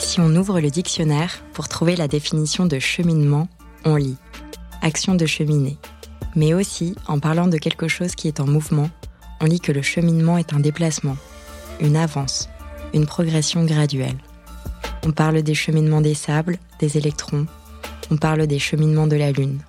Si 0.00 0.18
on 0.18 0.34
ouvre 0.34 0.60
le 0.60 0.68
dictionnaire 0.68 1.42
pour 1.52 1.68
trouver 1.68 1.94
la 1.94 2.08
définition 2.08 2.66
de 2.66 2.80
cheminement, 2.80 3.46
on 3.84 3.94
lit 3.94 4.16
action 4.82 5.14
de 5.14 5.24
cheminer. 5.24 5.78
Mais 6.34 6.54
aussi, 6.54 6.96
en 7.06 7.20
parlant 7.20 7.46
de 7.46 7.56
quelque 7.56 7.86
chose 7.86 8.16
qui 8.16 8.26
est 8.26 8.40
en 8.40 8.46
mouvement, 8.46 8.90
on 9.40 9.44
lit 9.44 9.60
que 9.60 9.70
le 9.70 9.82
cheminement 9.82 10.38
est 10.38 10.52
un 10.52 10.58
déplacement, 10.58 11.16
une 11.80 11.96
avance, 11.96 12.48
une 12.92 13.06
progression 13.06 13.64
graduelle. 13.64 14.18
On 15.06 15.12
parle 15.12 15.42
des 15.42 15.54
cheminements 15.54 16.00
des 16.00 16.14
sables, 16.14 16.58
des 16.80 16.98
électrons, 16.98 17.46
on 18.10 18.16
parle 18.16 18.48
des 18.48 18.58
cheminements 18.58 19.06
de 19.06 19.16
la 19.16 19.30
Lune. 19.30 19.60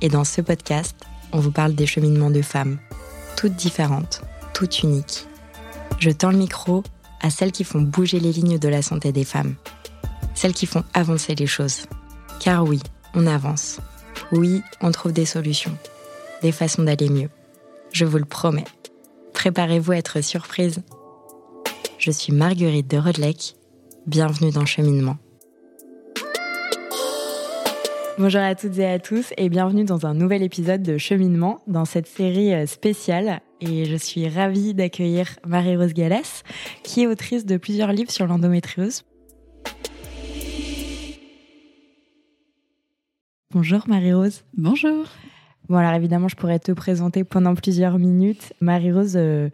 Et 0.00 0.08
dans 0.08 0.24
ce 0.24 0.40
podcast, 0.40 0.96
on 1.32 1.40
vous 1.40 1.52
parle 1.52 1.74
des 1.74 1.86
cheminements 1.86 2.30
de 2.30 2.42
femmes, 2.42 2.78
toutes 3.36 3.56
différentes, 3.56 4.22
toutes 4.54 4.82
uniques. 4.82 5.26
Je 6.04 6.10
tends 6.10 6.32
le 6.32 6.36
micro 6.36 6.82
à 7.22 7.30
celles 7.30 7.50
qui 7.50 7.64
font 7.64 7.80
bouger 7.80 8.20
les 8.20 8.30
lignes 8.30 8.58
de 8.58 8.68
la 8.68 8.82
santé 8.82 9.10
des 9.10 9.24
femmes, 9.24 9.54
celles 10.34 10.52
qui 10.52 10.66
font 10.66 10.84
avancer 10.92 11.34
les 11.34 11.46
choses. 11.46 11.86
Car 12.40 12.62
oui, 12.62 12.78
on 13.14 13.26
avance. 13.26 13.80
Oui, 14.30 14.60
on 14.82 14.90
trouve 14.90 15.14
des 15.14 15.24
solutions, 15.24 15.74
des 16.42 16.52
façons 16.52 16.82
d'aller 16.82 17.08
mieux. 17.08 17.30
Je 17.90 18.04
vous 18.04 18.18
le 18.18 18.26
promets. 18.26 18.66
Préparez-vous 19.32 19.92
à 19.92 19.96
être 19.96 20.20
surprise. 20.20 20.82
Je 21.96 22.10
suis 22.10 22.34
Marguerite 22.34 22.90
de 22.90 22.98
Rodelec. 22.98 23.56
Bienvenue 24.06 24.50
dans 24.50 24.66
Cheminement. 24.66 25.16
Bonjour 28.16 28.42
à 28.42 28.54
toutes 28.54 28.78
et 28.78 28.86
à 28.86 29.00
tous 29.00 29.32
et 29.36 29.48
bienvenue 29.48 29.82
dans 29.82 30.06
un 30.06 30.14
nouvel 30.14 30.44
épisode 30.44 30.84
de 30.84 30.98
Cheminement 30.98 31.60
dans 31.66 31.84
cette 31.84 32.06
série 32.06 32.54
euh, 32.54 32.64
spéciale. 32.64 33.40
Et 33.60 33.86
je 33.86 33.96
suis 33.96 34.28
ravie 34.28 34.72
d'accueillir 34.72 35.26
Marie-Rose 35.44 35.94
Gallès, 35.94 36.44
qui 36.84 37.02
est 37.02 37.06
autrice 37.08 37.44
de 37.44 37.56
plusieurs 37.56 37.90
livres 37.90 38.12
sur 38.12 38.28
l'endométriose. 38.28 39.02
Bonjour 43.50 43.80
Marie-Rose. 43.88 44.44
Bonjour. 44.56 45.06
Bon 45.68 45.78
alors 45.78 45.94
évidemment 45.94 46.28
je 46.28 46.36
pourrais 46.36 46.60
te 46.60 46.70
présenter 46.70 47.24
pendant 47.24 47.56
plusieurs 47.56 47.98
minutes. 47.98 48.52
Marie-Rose, 48.60 49.14
euh, 49.16 49.50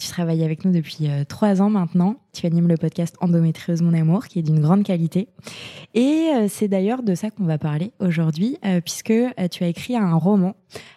tu 0.00 0.08
travailles 0.08 0.42
avec 0.42 0.64
nous 0.64 0.72
depuis 0.72 1.08
euh, 1.08 1.22
trois 1.24 1.62
ans 1.62 1.70
maintenant. 1.70 2.16
Tu 2.32 2.46
animes 2.46 2.68
le 2.68 2.76
podcast 2.76 3.16
Endométriose 3.20 3.82
Mon 3.82 3.92
Amour, 3.92 4.26
qui 4.26 4.38
est 4.38 4.42
d'une 4.42 4.60
grande 4.60 4.84
qualité. 4.84 5.28
Et 5.94 6.30
euh, 6.34 6.46
c'est 6.48 6.68
d'ailleurs 6.68 7.02
de 7.02 7.14
ça 7.16 7.30
qu'on 7.30 7.44
va 7.44 7.58
parler 7.58 7.92
aujourd'hui, 7.98 8.56
euh, 8.64 8.80
puisque 8.80 9.12
tu 9.50 9.64
as 9.64 9.66
écrit 9.66 9.96
un 9.96 10.14
roman. 10.14 10.54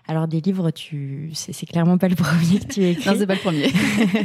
Alors 0.08 0.28
des 0.28 0.42
livres, 0.42 0.70
tu, 0.70 1.32
c'est 1.34 1.66
clairement 1.66 1.98
pas 1.98 2.08
le 2.08 2.16
premier 2.18 2.60
que 2.60 2.68
tu 2.68 2.84
as 2.84 2.90
écrit. 2.90 3.10
non, 3.10 3.16
c'est 3.18 3.26
pas 3.26 3.34
le 3.34 3.40
premier. 3.40 3.72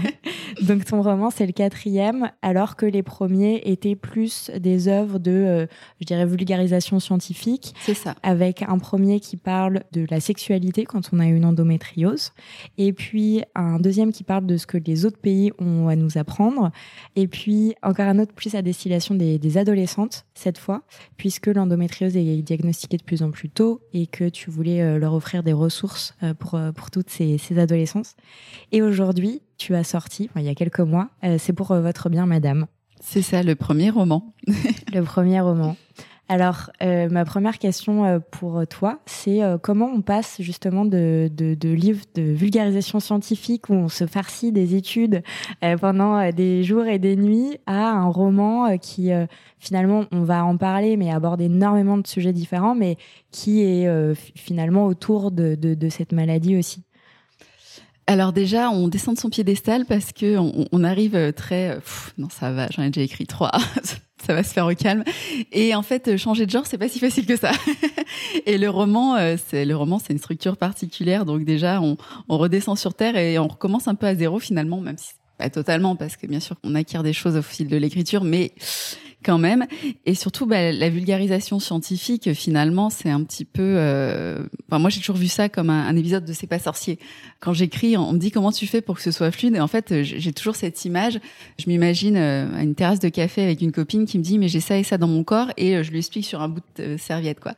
Donc 0.63 0.85
ton 0.85 1.01
roman, 1.01 1.31
c'est 1.31 1.47
le 1.47 1.53
quatrième, 1.53 2.31
alors 2.43 2.77
que 2.77 2.85
les 2.85 3.03
premiers 3.03 3.63
étaient 3.65 3.97
plus 3.97 4.51
des 4.51 4.89
œuvres 4.89 5.19
de, 5.19 5.67
je 6.01 6.05
dirais, 6.05 6.27
vulgarisation 6.27 7.01
scientifique. 7.01 7.75
C'est 7.81 7.95
ça. 7.95 8.17
Avec 8.23 8.63
un 8.63 8.79
premier 8.79 9.21
qui 9.21 9.37
parle 9.37 9.85
de 9.93 10.07
la 10.11 10.21
sexualité 10.21 10.85
quand 10.85 11.09
on 11.13 11.21
a 11.21 11.27
une 11.27 11.45
endométriose, 11.45 12.33
et 12.77 12.93
puis 12.93 13.43
un 13.55 13.79
deuxième 13.79 14.13
qui 14.13 14.25
parle 14.25 14.47
de 14.47 14.57
ce 14.57 14.67
que 14.67 14.79
les 14.79 15.07
autres 15.07 15.19
pays 15.19 15.53
ont 15.59 15.89
à 15.89 15.97
nous 15.97 16.19
apprendre. 16.19 16.71
Et 17.17 17.27
puis 17.27 17.75
encore 17.83 18.07
un 18.07 18.19
autre 18.19 18.33
plus 18.33 18.55
à 18.55 18.63
destination 18.63 19.15
des, 19.15 19.59
adolescentes 19.59 20.27
cette 20.35 20.59
fois, 20.59 20.83
puisque 21.17 21.47
l'endométriose 21.47 22.17
est 22.17 22.43
diagnostiquée 22.43 22.97
de 22.97 23.03
plus 23.03 23.23
en 23.23 23.31
plus 23.31 23.49
tôt 23.49 23.81
et 23.93 24.07
que 24.07 24.29
tu 24.29 24.51
voulais 24.51 24.83
euh, 24.83 24.99
leur 24.99 25.15
offrir 25.15 25.43
des 25.43 25.53
ressources 25.53 26.15
euh, 26.23 26.35
pour, 26.35 26.55
euh, 26.55 26.73
pour 26.73 26.91
toutes 26.91 27.11
ces, 27.11 27.39
ces 27.39 27.59
adolescences. 27.59 28.15
Et 28.73 28.83
aujourd'hui, 28.83 29.43
tu 29.57 29.75
as 29.75 29.85
sorti, 29.85 30.31
il 30.37 30.43
y 30.43 30.49
a 30.49 30.55
quelques 30.55 30.81
mois, 30.81 31.09
c'est 31.39 31.53
pour 31.53 31.75
votre 31.75 32.09
bien, 32.11 32.27
madame. 32.27 32.67
C'est 33.01 33.23
ça, 33.23 33.43
le 33.43 33.55
premier 33.55 33.91
roman. 33.91 34.35
le 34.95 35.03
premier 35.03 35.41
roman. 35.41 35.77
Alors, 36.31 36.71
euh, 36.83 37.09
ma 37.09 37.25
première 37.25 37.59
question 37.59 38.05
euh, 38.05 38.19
pour 38.19 38.67
toi, 38.67 38.99
c'est 39.07 39.43
euh, 39.43 39.57
comment 39.57 39.87
on 39.87 40.03
passe 40.03 40.43
justement 40.43 40.85
de, 40.85 41.31
de, 41.33 41.69
livres 41.71 42.05
de 42.15 42.21
vulgarisation 42.21 43.01
scientifique 43.01 43.71
où 43.71 43.73
on 43.73 43.89
se 43.89 44.07
farcit 44.07 44.53
des 44.53 44.75
études 44.75 45.23
pendant 45.81 46.31
des 46.31 46.65
jours 46.65 46.85
et 46.85 46.99
des 46.99 47.17
nuits 47.17 47.59
à 47.67 47.93
un 47.93 48.09
roman 48.09 48.77
qui 48.77 49.11
finalement, 49.59 50.05
on 50.13 50.23
va 50.23 50.45
en 50.45 50.57
parler, 50.57 50.97
mais 50.97 51.11
aborde 51.11 51.41
énormément 51.41 51.97
de 51.97 52.07
sujets 52.07 52.33
différents, 52.33 52.75
mais 52.75 52.97
qui 53.31 53.63
est 53.63 54.15
finalement 54.35 54.87
autour 54.87 55.31
de, 55.31 55.55
de, 55.55 55.89
cette 55.89 56.13
maladie 56.13 56.57
aussi? 56.57 56.85
Alors 58.09 58.33
déjà, 58.33 58.71
on 58.71 58.89
descend 58.89 59.17
de 59.17 59.21
son 59.21 59.29
piédestal 59.29 59.85
parce 59.85 60.13
que 60.15 60.39
on, 60.39 60.83
arrive 60.83 61.35
très. 61.35 61.79
non, 62.17 62.29
ça 62.31 62.53
va. 62.53 62.67
J'en 62.71 62.83
ai 62.83 62.89
déjà 62.89 63.05
écrit 63.05 63.27
trois. 63.27 63.53
ça 64.27 64.35
va 64.35 64.43
se 64.43 64.55
faire 64.55 64.65
au 64.65 64.75
calme. 64.75 65.05
Et 65.53 65.75
en 65.75 65.83
fait, 65.83 66.17
changer 66.17 66.47
de 66.47 66.51
genre, 66.51 66.65
c'est 66.65 66.79
pas 66.79 66.89
si 66.89 67.01
facile 67.01 67.27
que 67.27 67.37
ça. 67.37 67.53
et 68.47 68.57
le 68.57 68.71
roman, 68.71 69.17
euh, 69.17 69.37
c'est 69.47 69.67
le 69.67 69.77
roman, 69.77 69.99
c'est 69.99 70.15
une 70.15 70.19
structure 70.19 70.57
particulière. 70.57 71.27
Donc 71.27 71.45
déjà, 71.45 71.83
on, 71.83 71.99
on, 72.31 72.39
redescend 72.39 72.79
sur 72.79 72.95
terre 72.95 73.15
et 73.19 73.39
on 73.39 73.47
recommence 73.47 73.89
un 73.89 73.95
peu 73.95 74.07
à 74.07 74.15
zéro 74.15 74.39
finalement, 74.39 74.81
même 74.81 74.97
si 74.97 75.11
pas 75.37 75.51
totalement, 75.51 75.95
parce 75.95 76.17
que 76.17 76.27
bien 76.27 76.41
sûr, 76.41 76.57
on 76.65 76.75
acquiert 76.75 77.03
des 77.03 77.13
choses 77.13 77.37
au 77.37 77.43
fil 77.43 77.69
de 77.69 77.77
l'écriture, 77.77 78.25
mais 78.25 78.53
quand 79.29 79.37
même. 79.37 79.67
Et 80.07 80.15
surtout, 80.15 80.47
bah, 80.47 80.73
la 80.73 80.89
vulgarisation 80.89 81.61
scientifique, 81.61 82.33
finalement, 82.33 82.89
c'est 82.89 83.11
un 83.11 83.23
petit 83.25 83.45
peu. 83.45 83.75
Euh... 83.77 84.39
Enfin, 84.67 84.79
moi, 84.79 84.89
j'ai 84.89 85.01
toujours 85.01 85.17
vu 85.17 85.29
ça 85.29 85.51
comme 85.51 85.69
un, 85.69 85.95
épisode 85.97 86.25
de 86.25 86.33
C'est 86.33 86.47
pas 86.47 86.59
sorcier. 86.59 86.99
Quand 87.41 87.53
j'écris, 87.53 87.99
on 87.99 88.15
me 88.15 88.19
dit 88.19 88.31
comment 88.31 88.53
tu 88.53 88.67
fais 88.67 88.81
pour 88.81 88.97
que 88.97 89.03
ce 89.03 89.11
soit 89.11 89.31
fluide? 89.31 89.55
Et 89.55 89.61
en 89.61 89.67
fait, 89.67 90.03
j'ai 90.03 90.33
toujours 90.33 90.57
cette 90.57 90.83
image. 90.87 91.21
Je 91.59 91.69
m'imagine 91.69 92.17
euh, 92.17 92.57
à 92.57 92.63
une 92.63 92.75
terrasse 92.75 93.01
de 93.01 93.11
café 93.11 93.43
avec 93.43 93.61
une 93.61 93.71
copine 93.71 94.07
qui 94.07 94.17
me 94.17 94.23
dit 94.23 94.39
mais 94.39 94.49
j'ai 94.49 94.61
ça 94.61 94.79
et 94.79 94.83
ça 94.83 94.97
dans 94.97 95.09
mon 95.09 95.25
corps 95.25 95.53
et 95.59 95.77
euh, 95.77 95.83
je 95.83 95.91
lui 95.91 95.99
explique 95.99 96.25
sur 96.25 96.41
un 96.41 96.49
bout 96.49 96.63
de 96.79 96.97
serviette 96.97 97.39
quoi. 97.39 97.53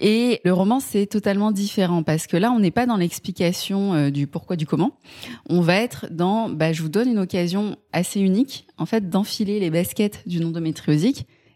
Et 0.00 0.40
le 0.44 0.52
roman 0.54 0.80
c'est 0.80 1.06
totalement 1.06 1.52
différent 1.52 2.02
parce 2.02 2.26
que 2.26 2.36
là 2.38 2.50
on 2.50 2.60
n'est 2.60 2.70
pas 2.70 2.86
dans 2.86 2.96
l'explication 2.96 4.08
du 4.10 4.26
pourquoi 4.26 4.56
du 4.56 4.66
comment. 4.66 4.96
On 5.48 5.60
va 5.60 5.76
être 5.76 6.06
dans 6.10 6.48
bah, 6.48 6.72
je 6.72 6.82
vous 6.82 6.88
donne 6.88 7.08
une 7.08 7.18
occasion 7.18 7.76
assez 7.92 8.20
unique 8.20 8.66
en 8.78 8.86
fait 8.86 9.08
d'enfiler 9.08 9.60
les 9.60 9.70
baskets 9.70 10.22
d'une 10.26 10.44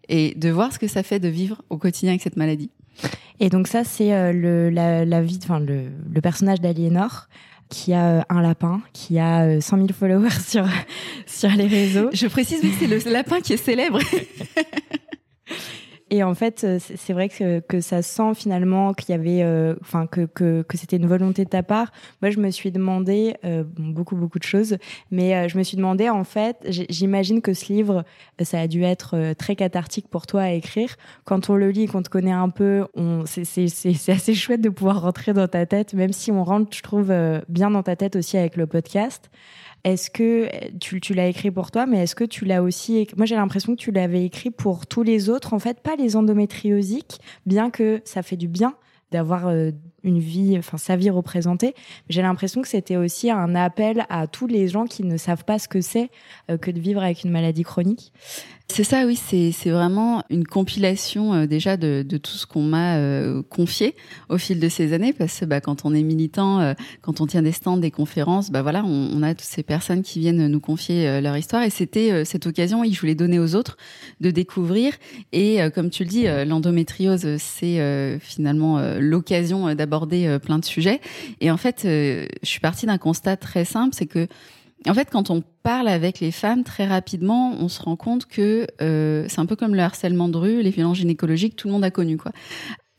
et 0.08 0.34
de 0.34 0.50
voir 0.50 0.72
ce 0.72 0.78
que 0.78 0.88
ça 0.88 1.02
fait 1.02 1.20
de 1.20 1.28
vivre 1.28 1.62
au 1.70 1.76
quotidien 1.76 2.10
avec 2.10 2.22
cette 2.22 2.36
maladie. 2.36 2.70
Et 3.40 3.50
donc 3.50 3.68
ça, 3.68 3.84
c'est 3.84 4.12
euh, 4.12 4.32
le, 4.32 4.70
la, 4.70 5.04
la, 5.04 5.22
vie, 5.22 5.38
enfin 5.42 5.60
le, 5.60 5.84
le 6.12 6.20
personnage 6.20 6.60
d'Aliénor 6.60 7.28
qui 7.68 7.92
a 7.92 8.18
euh, 8.18 8.22
un 8.28 8.42
lapin, 8.42 8.80
qui 8.92 9.18
a 9.18 9.60
100 9.60 9.76
euh, 9.76 9.80
000 9.80 9.92
followers 9.92 10.30
sur 10.46 10.66
sur 11.26 11.50
les 11.50 11.66
réseaux. 11.66 12.10
Je 12.12 12.26
précise 12.26 12.60
que 12.60 12.68
c'est 12.78 12.86
le 12.86 12.98
lapin 13.12 13.40
qui 13.40 13.52
est 13.52 13.58
célèbre. 13.58 14.00
Et 16.10 16.22
en 16.22 16.34
fait, 16.34 16.64
euh, 16.64 16.78
c'est 16.78 17.12
vrai 17.12 17.28
que, 17.28 17.60
que 17.60 17.80
ça 17.80 18.02
sent 18.02 18.34
finalement 18.34 18.94
qu'il 18.94 19.10
y 19.10 19.12
avait, 19.12 19.42
euh, 19.42 19.74
enfin 19.80 20.06
que, 20.06 20.22
que, 20.26 20.62
que 20.62 20.78
c'était 20.78 20.96
une 20.96 21.06
volonté 21.06 21.44
de 21.44 21.50
ta 21.50 21.62
part. 21.62 21.92
Moi, 22.22 22.30
je 22.30 22.38
me 22.38 22.50
suis 22.50 22.70
demandé 22.70 23.34
euh, 23.44 23.64
beaucoup 23.76 24.16
beaucoup 24.16 24.38
de 24.38 24.44
choses, 24.44 24.78
mais 25.10 25.48
je 25.48 25.58
me 25.58 25.62
suis 25.62 25.76
demandé 25.76 26.08
en 26.08 26.24
fait, 26.24 26.56
j'imagine 26.68 27.42
que 27.42 27.52
ce 27.52 27.72
livre, 27.72 28.04
ça 28.40 28.60
a 28.60 28.66
dû 28.66 28.82
être 28.82 29.34
très 29.34 29.56
cathartique 29.56 30.08
pour 30.08 30.26
toi 30.26 30.42
à 30.42 30.50
écrire. 30.50 30.96
Quand 31.24 31.50
on 31.50 31.56
le 31.56 31.70
lit, 31.70 31.86
qu'on 31.86 32.02
te 32.02 32.08
connaît 32.08 32.32
un 32.32 32.48
peu, 32.48 32.86
c'est 33.26 33.66
assez 34.08 34.34
chouette 34.34 34.60
de 34.60 34.68
pouvoir 34.70 35.02
rentrer 35.02 35.32
dans 35.32 35.48
ta 35.48 35.66
tête, 35.66 35.94
même 35.94 36.12
si 36.12 36.30
on 36.30 36.44
rentre, 36.44 36.76
je 36.76 36.82
trouve, 36.82 37.12
bien 37.48 37.70
dans 37.70 37.82
ta 37.82 37.96
tête 37.96 38.16
aussi 38.16 38.36
avec 38.36 38.56
le 38.56 38.66
podcast. 38.66 39.30
Est-ce 39.92 40.10
que 40.10 40.48
tu, 40.78 41.00
tu 41.00 41.14
l'as 41.14 41.28
écrit 41.28 41.50
pour 41.50 41.70
toi, 41.70 41.86
mais 41.86 42.02
est-ce 42.02 42.14
que 42.14 42.24
tu 42.24 42.44
l'as 42.44 42.62
aussi 42.62 43.06
Moi, 43.16 43.26
j'ai 43.26 43.36
l'impression 43.36 43.74
que 43.74 43.80
tu 43.80 43.90
l'avais 43.90 44.24
écrit 44.24 44.50
pour 44.50 44.86
tous 44.86 45.02
les 45.02 45.30
autres, 45.30 45.54
en 45.54 45.58
fait, 45.58 45.80
pas 45.80 45.96
les 45.96 46.14
endométriosiques, 46.14 47.20
bien 47.46 47.70
que 47.70 48.00
ça 48.04 48.22
fait 48.22 48.36
du 48.36 48.48
bien 48.48 48.74
d'avoir 49.10 49.48
euh, 49.48 49.70
une 50.04 50.18
vie, 50.18 50.56
enfin 50.58 50.76
sa 50.76 50.96
vie 50.96 51.10
représentée. 51.10 51.74
J'ai 52.08 52.22
l'impression 52.22 52.60
que 52.60 52.68
c'était 52.68 52.96
aussi 52.96 53.30
un 53.30 53.54
appel 53.54 54.04
à 54.10 54.26
tous 54.26 54.46
les 54.46 54.68
gens 54.68 54.84
qui 54.84 55.02
ne 55.02 55.16
savent 55.16 55.44
pas 55.44 55.58
ce 55.58 55.68
que 55.68 55.80
c'est 55.80 56.10
euh, 56.50 56.58
que 56.58 56.70
de 56.70 56.78
vivre 56.78 57.02
avec 57.02 57.24
une 57.24 57.30
maladie 57.30 57.62
chronique. 57.62 58.12
C'est 58.70 58.84
ça, 58.84 59.06
oui, 59.06 59.16
c'est 59.16 59.70
vraiment 59.70 60.22
une 60.28 60.46
compilation 60.46 61.32
euh, 61.32 61.46
déjà 61.46 61.76
de, 61.76 62.04
de 62.06 62.16
tout 62.18 62.32
ce 62.32 62.46
qu'on 62.46 62.62
m'a 62.62 62.96
euh, 62.98 63.42
confié 63.42 63.96
au 64.28 64.36
fil 64.36 64.60
de 64.60 64.68
ces 64.68 64.92
années, 64.92 65.12
parce 65.12 65.40
que 65.40 65.46
bah, 65.46 65.60
quand 65.60 65.84
on 65.84 65.94
est 65.94 66.02
militant, 66.02 66.60
euh, 66.60 66.74
quand 67.00 67.20
on 67.20 67.26
tient 67.26 67.42
des 67.42 67.50
stands, 67.50 67.78
des 67.78 67.90
conférences, 67.90 68.50
bah 68.50 68.62
voilà, 68.62 68.84
on, 68.84 69.10
on, 69.14 69.22
a 69.22 69.34
toutes 69.34 69.48
ces 69.48 69.62
personnes 69.62 70.02
qui 70.02 70.20
viennent 70.20 70.46
nous 70.46 70.60
confier 70.60 71.20
leur 71.20 71.36
histoire, 71.36 71.62
et 71.62 71.70
c'était 71.70 72.24
cette 72.24 72.46
occasion, 72.46 72.82
oui, 72.82 72.92
je 72.92 73.00
voulais 73.00 73.14
donner 73.14 73.40
aux 73.40 73.54
autres 73.54 73.78
de 74.20 74.30
découvrir. 74.30 74.92
Et 75.32 75.58
comme 75.74 75.90
tu 75.90 76.04
le 76.04 76.08
dis, 76.08 76.26
l'endométriose, 76.46 77.36
c'est 77.38 78.18
finalement 78.20 78.80
l'occasion 78.98 79.74
d'aborder 79.74 80.38
plein 80.42 80.58
de 80.58 80.64
sujets. 80.64 81.00
Et 81.40 81.50
en 81.50 81.56
fait, 81.56 81.80
je 81.84 82.28
suis 82.42 82.60
partie 82.60 82.86
d'un 82.86 82.98
constat 82.98 83.36
très 83.36 83.64
simple, 83.64 83.94
c'est 83.94 84.06
que 84.06 84.28
en 84.86 84.94
fait, 84.94 85.08
quand 85.10 85.30
on 85.30 85.42
parle 85.62 85.88
avec 85.88 86.20
les 86.20 86.30
femmes, 86.30 86.62
très 86.62 86.86
rapidement, 86.86 87.54
on 87.58 87.68
se 87.68 87.82
rend 87.82 87.96
compte 87.96 88.26
que 88.26 88.66
euh, 88.80 89.24
c'est 89.28 89.40
un 89.40 89.46
peu 89.46 89.56
comme 89.56 89.74
le 89.74 89.82
harcèlement 89.82 90.28
de 90.28 90.36
rue, 90.36 90.62
les 90.62 90.70
violences 90.70 90.98
gynécologiques, 90.98 91.56
tout 91.56 91.68
le 91.68 91.72
monde 91.72 91.84
a 91.84 91.90
connu 91.90 92.16
quoi. 92.16 92.32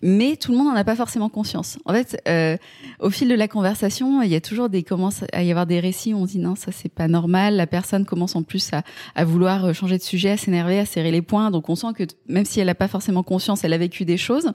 mais 0.02 0.36
tout 0.36 0.52
le 0.52 0.58
monde 0.58 0.68
n'en 0.68 0.76
a 0.76 0.84
pas 0.84 0.96
forcément 0.96 1.30
conscience. 1.30 1.78
En 1.86 1.94
fait, 1.94 2.22
euh, 2.28 2.58
au 3.00 3.10
fil 3.10 3.30
de 3.30 3.34
la 3.34 3.48
conversation, 3.48 4.22
il 4.22 4.30
y 4.30 4.36
a 4.36 4.42
toujours 4.42 4.70
des 4.70 4.84
commence 4.84 5.24
à 5.32 5.44
y 5.44 5.52
avoir 5.52 5.66
des 5.66 5.80
récits 5.80 6.14
où 6.14 6.18
on 6.18 6.26
dit 6.26 6.40
non, 6.40 6.56
ça 6.56 6.72
c'est 6.72 6.94
pas 6.94 7.08
normal. 7.08 7.56
La 7.56 7.68
personne 7.68 8.06
commence 8.06 8.36
en 8.36 8.44
plus 8.44 8.74
à, 8.74 8.84
à 9.16 9.24
vouloir 9.24 9.66
euh, 9.66 9.74
changer 9.74 9.98
de 9.98 10.04
sujet, 10.04 10.32
à 10.32 10.38
s'énerver, 10.38 10.80
à 10.80 10.86
serrer 10.86 11.12
les 11.12 11.22
poings. 11.22 11.50
Donc 11.50 11.70
on 11.70 11.76
sent 11.76 11.94
que 11.96 12.04
même 12.28 12.46
si 12.46 12.60
elle 12.60 12.68
n'a 12.68 12.76
pas 12.76 12.90
forcément 12.90 13.24
conscience, 13.24 13.64
elle 13.64 13.74
a 13.74 13.78
vécu 13.78 14.04
des 14.04 14.18
choses. 14.18 14.52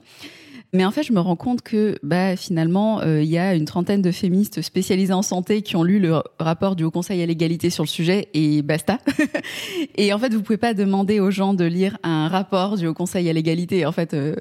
Mais 0.75 0.83
en 0.83 0.91
fait, 0.91 1.03
je 1.03 1.13
me 1.13 1.21
rends 1.21 1.37
compte 1.37 1.61
que 1.61 1.97
bah, 2.03 2.35
finalement, 2.35 2.99
euh, 2.99 3.23
il 3.23 3.29
y 3.29 3.37
a 3.37 3.55
une 3.55 3.63
trentaine 3.63 4.01
de 4.01 4.11
féministes 4.11 4.61
spécialisées 4.61 5.13
en 5.13 5.21
santé 5.21 5.61
qui 5.61 5.77
ont 5.77 5.83
lu 5.83 5.99
le 5.99 6.21
rapport 6.37 6.75
du 6.75 6.83
Haut 6.83 6.91
Conseil 6.91 7.21
à 7.21 7.25
l'égalité 7.25 7.69
sur 7.69 7.85
le 7.85 7.87
sujet 7.87 8.27
et 8.33 8.61
basta. 8.61 8.99
et 9.95 10.11
en 10.11 10.19
fait, 10.19 10.33
vous 10.33 10.41
pouvez 10.41 10.57
pas 10.57 10.73
demander 10.73 11.21
aux 11.21 11.31
gens 11.31 11.53
de 11.53 11.63
lire 11.63 11.97
un 12.03 12.27
rapport 12.27 12.75
du 12.75 12.87
Haut 12.87 12.93
Conseil 12.93 13.29
à 13.29 13.33
l'égalité. 13.33 13.85
En 13.85 13.93
fait, 13.93 14.13
euh. 14.13 14.35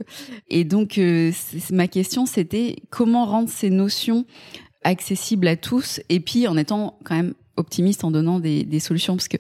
et 0.49 0.65
donc 0.65 0.99
euh, 0.99 1.31
ma 1.71 1.87
question, 1.87 2.27
c'était 2.27 2.77
comment 2.91 3.27
rendre 3.27 3.49
ces 3.49 3.71
notions 3.71 4.27
accessibles 4.83 5.47
à 5.47 5.55
tous 5.55 6.01
et 6.09 6.19
puis 6.19 6.49
en 6.49 6.57
étant 6.57 6.99
quand 7.05 7.15
même 7.15 7.35
optimiste 7.57 8.03
en 8.03 8.11
donnant 8.11 8.41
des, 8.41 8.65
des 8.65 8.81
solutions? 8.81 9.15
Parce 9.15 9.29
que 9.29 9.37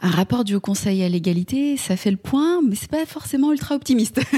un 0.00 0.10
rapport 0.10 0.44
du 0.44 0.54
Haut 0.54 0.60
Conseil 0.60 1.02
à 1.02 1.10
l'égalité, 1.10 1.76
ça 1.76 1.98
fait 1.98 2.10
le 2.10 2.16
point, 2.16 2.62
mais 2.62 2.74
c'est 2.74 2.90
pas 2.90 3.04
forcément 3.04 3.52
ultra 3.52 3.74
optimiste. 3.74 4.18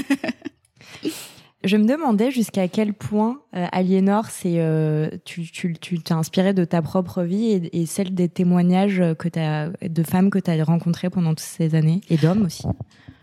Je 1.65 1.77
me 1.77 1.85
demandais 1.85 2.29
jusqu'à 2.29 2.67
quel 2.67 2.93
point 2.93 3.39
euh, 3.55 3.65
Aliénor, 3.71 4.27
c'est 4.27 4.59
euh, 4.59 5.09
tu 5.25 5.49
tu 5.51 5.99
t'es 5.99 6.13
inspiré 6.13 6.53
de 6.53 6.63
ta 6.63 6.83
propre 6.83 7.23
vie 7.23 7.69
et, 7.73 7.85
celle 7.87 8.13
des 8.13 8.29
témoignages 8.29 8.99
de 8.99 10.03
femmes 10.03 10.29
que 10.29 10.37
tu 10.37 10.51
as 10.51 10.63
rencontrées 10.63 11.09
pendant 11.09 11.31
toutes 11.31 11.39
ces 11.39 11.73
années 11.73 12.01
et 12.11 12.17
d'hommes 12.17 12.45
aussi. 12.45 12.65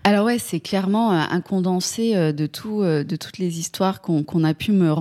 Alors 0.02 0.26
ouais, 0.26 0.40
c'est 0.40 0.58
clairement 0.58 1.12
un 1.12 1.40
condensé 1.40 2.16
euh, 2.16 2.32
de 2.32 2.46
tout, 2.46 2.82
de 2.82 3.16
toutes 3.16 3.38
les 3.38 3.60
histoires 3.60 4.00
qu'on 4.00 4.42
a 4.42 4.54
pu 4.54 4.72
me, 4.72 4.92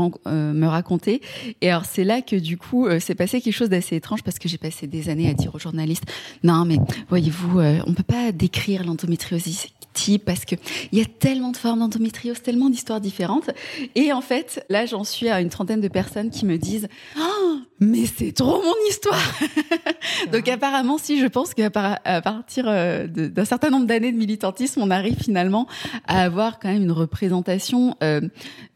me 0.53 0.67
raconter. 0.67 1.21
Et 1.61 1.71
alors 1.71 1.85
c'est 1.85 2.03
là 2.03 2.21
que 2.21 2.35
du 2.35 2.59
coup, 2.59 2.87
c'est 2.99 3.15
passé 3.15 3.41
quelque 3.41 3.55
chose 3.55 3.69
d'assez 3.69 3.95
étrange 3.95 4.21
parce 4.21 4.37
que 4.37 4.49
j'ai 4.49 4.59
passé 4.59 4.85
des 4.85 5.09
années 5.09 5.29
à 5.31 5.33
dire 5.33 5.55
aux 5.55 5.59
journalistes, 5.59 6.05
non 6.43 6.63
mais 6.63 6.77
voyez-vous, 7.09 7.59
on 7.59 7.93
peut 7.95 8.03
pas 8.03 8.31
décrire 8.31 8.83
l'endométriose 8.83 9.47
type 9.93 10.25
parce 10.25 10.45
que 10.45 10.55
il 10.91 10.99
y 10.99 11.01
a 11.01 11.05
tellement 11.05 11.51
de 11.51 11.57
formes 11.57 11.79
d'endométriose, 11.79 12.41
tellement 12.41 12.69
d'histoires 12.69 13.01
différentes. 13.01 13.49
Et 13.95 14.13
en 14.13 14.21
fait, 14.21 14.65
là, 14.69 14.85
j'en 14.85 15.03
suis 15.03 15.29
à 15.29 15.41
une 15.41 15.49
trentaine 15.49 15.81
de 15.81 15.87
personnes 15.87 16.29
qui 16.29 16.45
me 16.45 16.57
disent, 16.57 16.87
oh, 17.19 17.57
mais 17.79 18.05
c'est 18.05 18.31
trop 18.31 18.61
mon 18.61 18.89
histoire. 18.89 19.39
Donc 20.31 20.47
apparemment, 20.47 20.97
si 20.97 21.19
je 21.19 21.27
pense 21.27 21.53
qu'à 21.53 21.69
partir 21.69 22.65
d'un 22.65 23.45
certain 23.45 23.69
nombre 23.69 23.87
d'années 23.87 24.11
de 24.11 24.17
militantisme, 24.17 24.81
on 24.81 24.91
arrive 24.91 25.17
finalement 25.21 25.67
à 26.07 26.21
avoir 26.21 26.59
quand 26.59 26.69
même 26.69 26.83
une 26.83 26.91
représentation 26.91 27.95
euh, 28.03 28.21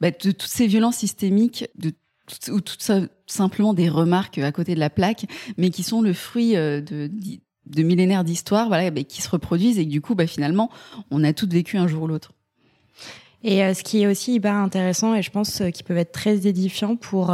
bah, 0.01 0.11
de 0.11 0.31
toutes 0.31 0.41
ces 0.43 0.67
violences 0.67 0.97
systémiques, 0.97 1.67
de 1.75 1.93
ou 2.49 2.61
tout 2.61 2.77
simplement 3.27 3.73
des 3.73 3.89
remarques 3.89 4.37
à 4.39 4.51
côté 4.51 4.75
de 4.75 4.79
la 4.79 4.89
plaque, 4.89 5.25
mais 5.57 5.69
qui 5.69 5.83
sont 5.83 6.01
le 6.01 6.13
fruit 6.13 6.55
euh, 6.55 6.81
de, 6.81 7.09
de 7.67 7.83
millénaires 7.83 8.23
d'histoire, 8.23 8.67
voilà, 8.67 8.91
bah, 8.91 9.03
qui 9.03 9.21
se 9.21 9.29
reproduisent 9.29 9.79
et 9.79 9.85
que 9.85 9.91
du 9.91 10.01
coup, 10.01 10.15
bah, 10.15 10.27
finalement, 10.27 10.69
on 11.11 11.23
a 11.23 11.33
toutes 11.33 11.53
vécu 11.53 11.77
un 11.77 11.87
jour 11.87 12.03
ou 12.03 12.07
l'autre. 12.07 12.31
Et 13.43 13.63
euh, 13.63 13.73
ce 13.73 13.83
qui 13.83 14.01
est 14.01 14.07
aussi 14.07 14.33
hyper 14.33 14.55
intéressant, 14.55 15.13
et 15.15 15.21
je 15.21 15.31
pense 15.31 15.61
euh, 15.61 15.69
qu'il 15.69 15.85
peut 15.85 15.97
être 15.97 16.11
très 16.11 16.47
édifiant 16.47 16.95
pour 16.95 17.31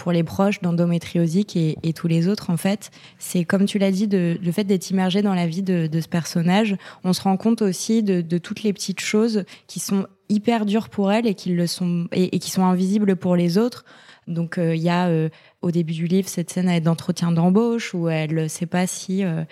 pour 0.00 0.12
les 0.12 0.24
proches 0.24 0.62
d'endométriosique 0.62 1.56
et, 1.56 1.92
tous 1.92 2.08
les 2.08 2.26
autres, 2.26 2.48
en 2.48 2.56
fait, 2.56 2.90
c'est 3.18 3.44
comme 3.44 3.66
tu 3.66 3.78
l'as 3.78 3.90
dit, 3.90 4.08
le 4.10 4.50
fait 4.50 4.64
d'être 4.64 4.88
immergé 4.90 5.20
dans 5.20 5.34
la 5.34 5.46
vie 5.46 5.62
de, 5.62 5.88
ce 5.92 6.08
personnage, 6.08 6.76
on 7.04 7.12
se 7.12 7.20
rend 7.20 7.36
compte 7.36 7.60
aussi 7.60 8.02
de, 8.02 8.38
toutes 8.38 8.62
les 8.62 8.72
petites 8.72 9.00
choses 9.00 9.44
qui 9.66 9.78
sont 9.78 10.06
hyper 10.30 10.64
dures 10.64 10.88
pour 10.88 11.12
elle 11.12 11.26
et 11.26 11.34
qui 11.34 11.50
le 11.50 11.66
sont 11.66 12.08
et 12.12 12.38
qui 12.38 12.50
sont 12.50 12.64
invisibles 12.64 13.14
pour 13.14 13.36
les 13.36 13.58
autres. 13.58 13.84
Donc 14.30 14.58
euh, 14.58 14.74
il 14.74 14.82
y 14.82 14.88
a 14.88 15.08
euh, 15.08 15.28
au 15.60 15.70
début 15.70 15.92
du 15.92 16.06
livre 16.06 16.28
cette 16.28 16.50
scène 16.50 16.80
d'entretien 16.80 17.32
d'embauche 17.32 17.94
où 17.94 18.08
elle 18.08 18.34
ne 18.34 18.48
sait 18.48 18.66
pas 18.66 18.86
si 18.86 19.24
euh, 19.24 19.44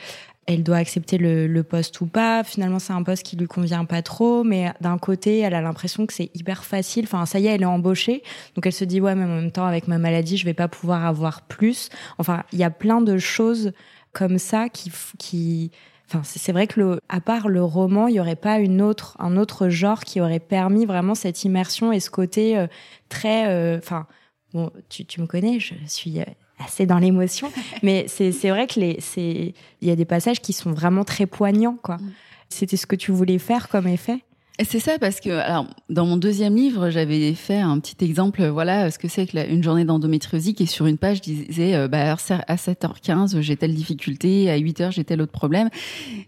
elle 0.47 0.63
doit 0.63 0.77
accepter 0.77 1.19
le, 1.19 1.63
poste 1.63 2.01
ou 2.01 2.07
pas. 2.07 2.43
Finalement, 2.43 2.79
c'est 2.79 2.95
un 2.95 3.03
poste 3.03 3.23
qui 3.23 3.37
lui 3.37 3.47
convient 3.47 3.85
pas 3.85 4.01
trop, 4.01 4.45
mais 4.45 4.73
d'un 4.81 4.97
côté, 4.97 5.41
elle 5.41 5.53
a 5.53 5.61
l'impression 5.61 6.07
que 6.07 6.15
c'est 6.15 6.31
hyper 6.35 6.65
facile. 6.65 7.05
Enfin, 7.05 7.27
ça 7.27 7.39
y 7.39 7.47
est, 7.47 7.51
elle 7.51 7.63
est 7.63 7.67
embauchée, 7.67 8.23
donc 8.55 8.65
elle 8.65 8.73
se 8.73 8.85
dit 8.85 8.99
ouais, 8.99 9.15
mais 9.15 9.25
en 9.25 9.29
même 9.29 9.51
temps, 9.51 9.67
avec 9.67 9.89
ma 9.89 9.99
maladie, 9.99 10.39
je 10.39 10.47
vais 10.47 10.55
pas 10.55 10.69
pouvoir 10.69 11.05
avoir 11.05 11.43
plus. 11.43 11.91
Enfin, 12.17 12.45
il 12.53 12.59
y 12.59 12.65
a 12.65 12.71
plein 12.71 13.03
de 13.03 13.19
choses 13.19 13.73
comme 14.15 14.39
ça 14.39 14.69
qui, 14.71 15.71
Enfin, 16.11 16.23
c'est 16.25 16.53
vrai 16.53 16.67
que 16.67 17.01
à 17.11 17.21
part 17.21 17.49
le 17.49 17.63
roman, 17.63 18.09
il 18.09 18.15
y 18.15 18.21
aurait 18.21 18.35
pas 18.35 18.57
un 18.57 19.37
autre 19.37 19.69
genre 19.69 20.05
qui 20.05 20.23
aurait 20.23 20.39
permis 20.39 20.87
vraiment 20.87 21.15
cette 21.15 21.45
immersion 21.45 21.93
et 21.93 22.01
ce 22.01 22.09
côté 22.09 22.57
euh, 22.57 22.67
très, 23.11 23.49
euh, 23.49 23.77
enfin, 23.77 24.07
bon, 24.53 24.71
tu, 24.89 25.05
tu 25.05 25.21
me 25.21 25.27
connais, 25.27 25.61
je 25.61 25.75
suis 25.87 26.21
euh, 26.21 26.25
assez 26.59 26.87
dans 26.87 26.99
l'émotion, 26.99 27.51
mais 27.83 28.07
c'est 28.09 28.51
vrai 28.51 28.67
que 28.67 28.81
les 28.81 28.97
c'est 29.01 29.55
il 29.81 29.89
y 29.89 29.91
a 29.91 29.97
des 29.97 30.05
passages 30.05 30.41
qui 30.41 30.53
sont 30.53 30.73
vraiment 30.73 31.05
très 31.05 31.27
poignants 31.27 31.79
quoi. 31.83 31.97
Mm. 31.97 32.13
C'était 32.51 32.77
ce 32.79 32.87
que 32.87 32.97
tu 32.97 33.13
voulais 33.13 33.39
faire 33.39 33.69
comme 33.69 33.87
effet? 33.87 34.23
C'est 34.61 34.81
ça 34.81 34.99
parce 34.99 35.21
que 35.21 35.31
alors 35.31 35.69
dans 35.89 36.05
mon 36.05 36.17
deuxième 36.17 36.57
livre 36.57 36.91
j'avais 36.91 37.33
fait 37.35 37.59
un 37.59 37.79
petit 37.79 38.05
exemple 38.05 38.45
voilà 38.49 38.91
ce 38.91 38.99
que 38.99 39.07
c'est 39.07 39.27
que 39.27 39.49
une 39.49 39.63
journée 39.63 39.85
d'endométriose 39.85 40.49
et 40.59 40.67
sur 40.67 40.87
une 40.87 40.99
page 40.99 41.19
je 41.19 41.23
disais 41.23 41.77
euh, 41.77 41.87
bah, 41.87 42.11
à 42.11 42.57
7h15 42.57 43.41
j'ai 43.41 43.57
telle 43.57 43.73
difficulté 43.73 44.51
à 44.51 44.59
8h 44.59 44.91
j'ai 44.91 45.05
tel 45.05 45.23
autre 45.23 45.31
problème 45.31 45.69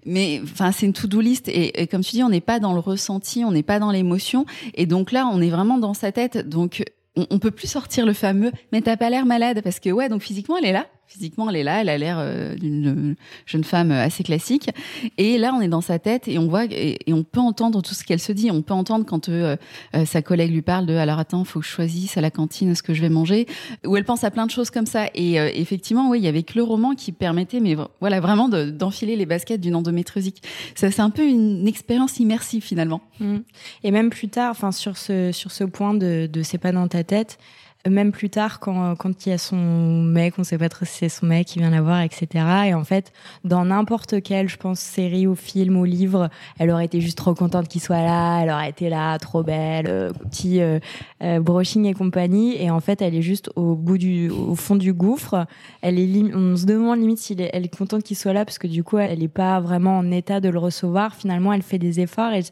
mais 0.06 0.40
enfin 0.44 0.70
c'est 0.70 0.86
une 0.86 0.92
to-do 0.92 1.20
list 1.20 1.48
et, 1.48 1.82
et, 1.82 1.88
comme 1.88 2.02
tu 2.02 2.12
dis 2.12 2.22
on 2.22 2.28
n'est 2.28 2.40
pas 2.40 2.60
dans 2.60 2.72
le 2.72 2.78
ressenti 2.78 3.44
on 3.44 3.50
n'est 3.50 3.64
pas 3.64 3.80
dans 3.80 3.90
l'émotion 3.90 4.46
et 4.74 4.86
donc 4.86 5.10
là 5.10 5.28
on 5.32 5.40
est 5.40 5.50
vraiment 5.50 5.78
dans 5.78 5.94
sa 5.94 6.12
tête 6.12 6.48
donc 6.48 6.84
on, 7.16 7.26
on 7.30 7.38
peut 7.38 7.50
plus 7.50 7.68
sortir 7.68 8.06
le 8.06 8.12
fameux 8.12 8.52
mais 8.72 8.80
t'as 8.80 8.96
pas 8.96 9.10
l'air 9.10 9.26
malade 9.26 9.60
parce 9.62 9.80
que 9.80 9.90
ouais 9.90 10.08
donc 10.08 10.22
physiquement 10.22 10.56
elle 10.58 10.66
est 10.66 10.72
là 10.72 10.86
physiquement 11.10 11.50
elle 11.50 11.56
est 11.56 11.64
là 11.64 11.80
elle 11.80 11.88
a 11.88 11.98
l'air 11.98 12.16
euh, 12.20 12.54
d'une 12.54 13.16
jeune 13.46 13.64
femme 13.64 13.90
assez 13.90 14.22
classique. 14.22 14.70
Et 15.18 15.38
là 15.38 15.52
on 15.54 15.60
est 15.60 15.68
dans 15.68 15.80
sa 15.80 15.98
tête 15.98 16.28
et 16.28 16.38
on 16.38 16.46
voit 16.46 16.64
et, 16.66 16.98
on 17.08 17.24
peut 17.24 17.40
entendre 17.40 17.82
tout 17.82 17.94
ce 17.94 18.04
qu'elle 18.04 18.20
se 18.20 18.32
dit. 18.32 18.50
On 18.50 18.62
peut 18.62 18.74
entendre 18.74 19.04
quand 19.04 19.28
euh, 19.28 19.56
euh, 19.96 20.04
sa 20.04 20.22
collègue 20.22 20.52
lui 20.52 20.62
parle 20.62 20.86
de 20.86 20.94
alors 20.94 21.18
attends 21.18 21.44
faut 21.44 21.60
que 21.60 21.66
je 21.66 21.70
choisisse 21.70 22.16
à 22.16 22.20
la 22.20 22.30
cantine 22.30 22.74
ce 22.74 22.82
que 22.82 22.94
je 22.94 23.00
vais 23.00 23.08
manger? 23.08 23.46
Où 23.84 23.96
elle 23.96 24.04
pense 24.04 24.22
à 24.22 24.30
plein 24.30 24.46
de 24.46 24.50
choses 24.50 24.70
comme 24.70 24.86
ça. 24.86 25.08
Et 25.14 25.40
euh, 25.40 25.50
effectivement 25.52 26.08
oui 26.08 26.18
il 26.20 26.24
y 26.24 26.28
avait 26.28 26.44
que 26.44 26.54
le 26.54 26.62
roman 26.62 26.94
qui 26.94 27.10
permettait 27.10 27.60
mais 27.60 27.76
voilà 28.00 28.20
vraiment 28.20 28.48
d'enfiler 28.48 29.16
les 29.16 29.26
baskets 29.26 29.60
d'une 29.60 29.74
endométriosique 29.74 30.42
ça 30.76 30.90
c'est 30.90 31.02
un 31.02 31.10
peu 31.10 31.26
une 31.26 31.66
expérience 31.66 32.20
immersive 32.20 32.62
finalement. 32.62 33.00
Mmh. 33.18 33.38
et 33.84 33.90
même 33.90 34.08
plus 34.08 34.28
tard 34.28 34.50
enfin 34.52 34.72
sur 34.72 34.96
ce 34.96 35.32
sur 35.32 35.50
ce 35.50 35.64
point 35.64 35.94
de, 35.94 36.28
de 36.32 36.42
c'est 36.42 36.58
pas 36.58 36.72
dans 36.72 36.88
ta 36.88 37.04
tête 37.04 37.38
même 37.88 38.12
plus 38.12 38.30
tard 38.30 38.60
quand 38.60 38.94
quand 38.96 39.26
il 39.26 39.30
y 39.30 39.32
a 39.32 39.38
son 39.38 39.56
mec, 40.02 40.34
on 40.38 40.44
sait 40.44 40.58
pas 40.58 40.68
trop 40.68 40.84
si 40.84 40.98
c'est 40.98 41.08
son 41.08 41.26
mec 41.26 41.46
qui 41.46 41.58
vient 41.58 41.70
la 41.70 41.80
voir, 41.80 42.00
etc. 42.02 42.26
Et 42.66 42.74
en 42.74 42.84
fait, 42.84 43.12
dans 43.44 43.64
n'importe 43.64 44.22
quelle, 44.22 44.48
je 44.48 44.56
pense, 44.56 44.80
série 44.80 45.26
ou 45.26 45.34
film 45.34 45.76
ou 45.76 45.84
livre, 45.84 46.28
elle 46.58 46.70
aurait 46.70 46.84
été 46.84 47.00
juste 47.00 47.18
trop 47.18 47.34
contente 47.34 47.68
qu'il 47.68 47.80
soit 47.80 48.02
là, 48.02 48.42
elle 48.42 48.50
aurait 48.50 48.70
été 48.70 48.88
là, 48.88 49.18
trop 49.18 49.42
belle, 49.42 49.86
euh, 49.88 50.12
petit 50.12 50.60
euh, 50.60 50.78
euh, 51.22 51.40
brushing 51.40 51.86
et 51.86 51.94
compagnie. 51.94 52.62
Et 52.62 52.70
en 52.70 52.80
fait, 52.80 53.02
elle 53.02 53.14
est 53.14 53.22
juste 53.22 53.50
au 53.56 53.74
bout 53.74 53.98
du, 53.98 54.30
au 54.30 54.54
fond 54.54 54.76
du 54.76 54.92
gouffre. 54.92 55.46
Elle 55.82 55.98
est, 55.98 56.34
on 56.34 56.56
se 56.56 56.66
demande 56.66 57.00
limite 57.00 57.18
si 57.18 57.36
elle 57.38 57.64
est 57.64 57.76
contente 57.76 58.02
qu'il 58.02 58.16
soit 58.16 58.32
là 58.32 58.44
parce 58.44 58.58
que 58.58 58.66
du 58.66 58.84
coup, 58.84 58.98
elle 58.98 59.22
est 59.22 59.28
pas 59.28 59.60
vraiment 59.60 59.98
en 59.98 60.10
état 60.10 60.40
de 60.40 60.48
le 60.48 60.58
recevoir. 60.58 61.14
Finalement, 61.14 61.52
elle 61.52 61.62
fait 61.62 61.78
des 61.78 62.00
efforts 62.00 62.32
et 62.32 62.42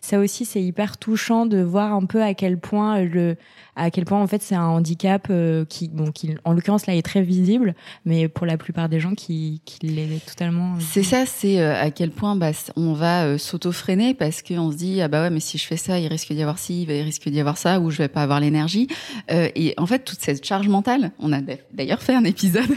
ça 0.00 0.18
aussi, 0.18 0.44
c'est 0.44 0.62
hyper 0.62 0.98
touchant 0.98 1.46
de 1.46 1.60
voir 1.60 1.92
un 1.92 2.04
peu 2.04 2.22
à 2.22 2.34
quel 2.34 2.58
point 2.58 3.00
le 3.02 3.36
à 3.76 3.90
quel 3.90 4.06
point 4.06 4.20
en 4.20 4.26
fait 4.26 4.42
c'est 4.42 4.54
un 4.54 4.64
handicap 4.64 5.26
euh, 5.30 5.64
qui, 5.66 5.88
bon, 5.88 6.10
qui 6.10 6.34
en 6.44 6.54
l'occurrence 6.54 6.86
là 6.86 6.94
est 6.94 7.02
très 7.02 7.22
visible, 7.22 7.74
mais 8.06 8.26
pour 8.26 8.46
la 8.46 8.56
plupart 8.56 8.88
des 8.88 9.00
gens 9.00 9.14
qui, 9.14 9.60
qui 9.66 9.86
l'est 9.86 10.24
totalement. 10.26 10.76
C'est 10.80 11.02
ça, 11.02 11.26
c'est 11.26 11.60
euh, 11.60 11.78
à 11.78 11.90
quel 11.90 12.10
point 12.10 12.36
bah, 12.36 12.52
on 12.76 12.94
va 12.94 13.24
euh, 13.24 13.38
s'auto-freiner 13.38 14.14
parce 14.14 14.42
qu'on 14.42 14.72
se 14.72 14.76
dit 14.76 15.02
ah 15.02 15.08
bah 15.08 15.22
ouais 15.22 15.30
mais 15.30 15.40
si 15.40 15.58
je 15.58 15.66
fais 15.66 15.76
ça 15.76 15.98
il 15.98 16.06
risque 16.08 16.32
d'y 16.32 16.40
avoir 16.40 16.58
ci, 16.58 16.82
il 16.82 17.02
risque 17.02 17.28
d'y 17.28 17.38
avoir 17.38 17.58
ça 17.58 17.78
ou 17.78 17.90
je 17.90 17.98
vais 17.98 18.08
pas 18.08 18.22
avoir 18.22 18.40
l'énergie. 18.40 18.88
et 19.28 19.74
en 19.76 19.86
fait 19.86 20.00
toute 20.00 20.20
cette 20.20 20.44
charge 20.44 20.68
mentale, 20.68 21.12
on 21.18 21.32
a 21.32 21.40
d'ailleurs 21.72 22.02
fait 22.02 22.14
un 22.14 22.24
épisode 22.24 22.70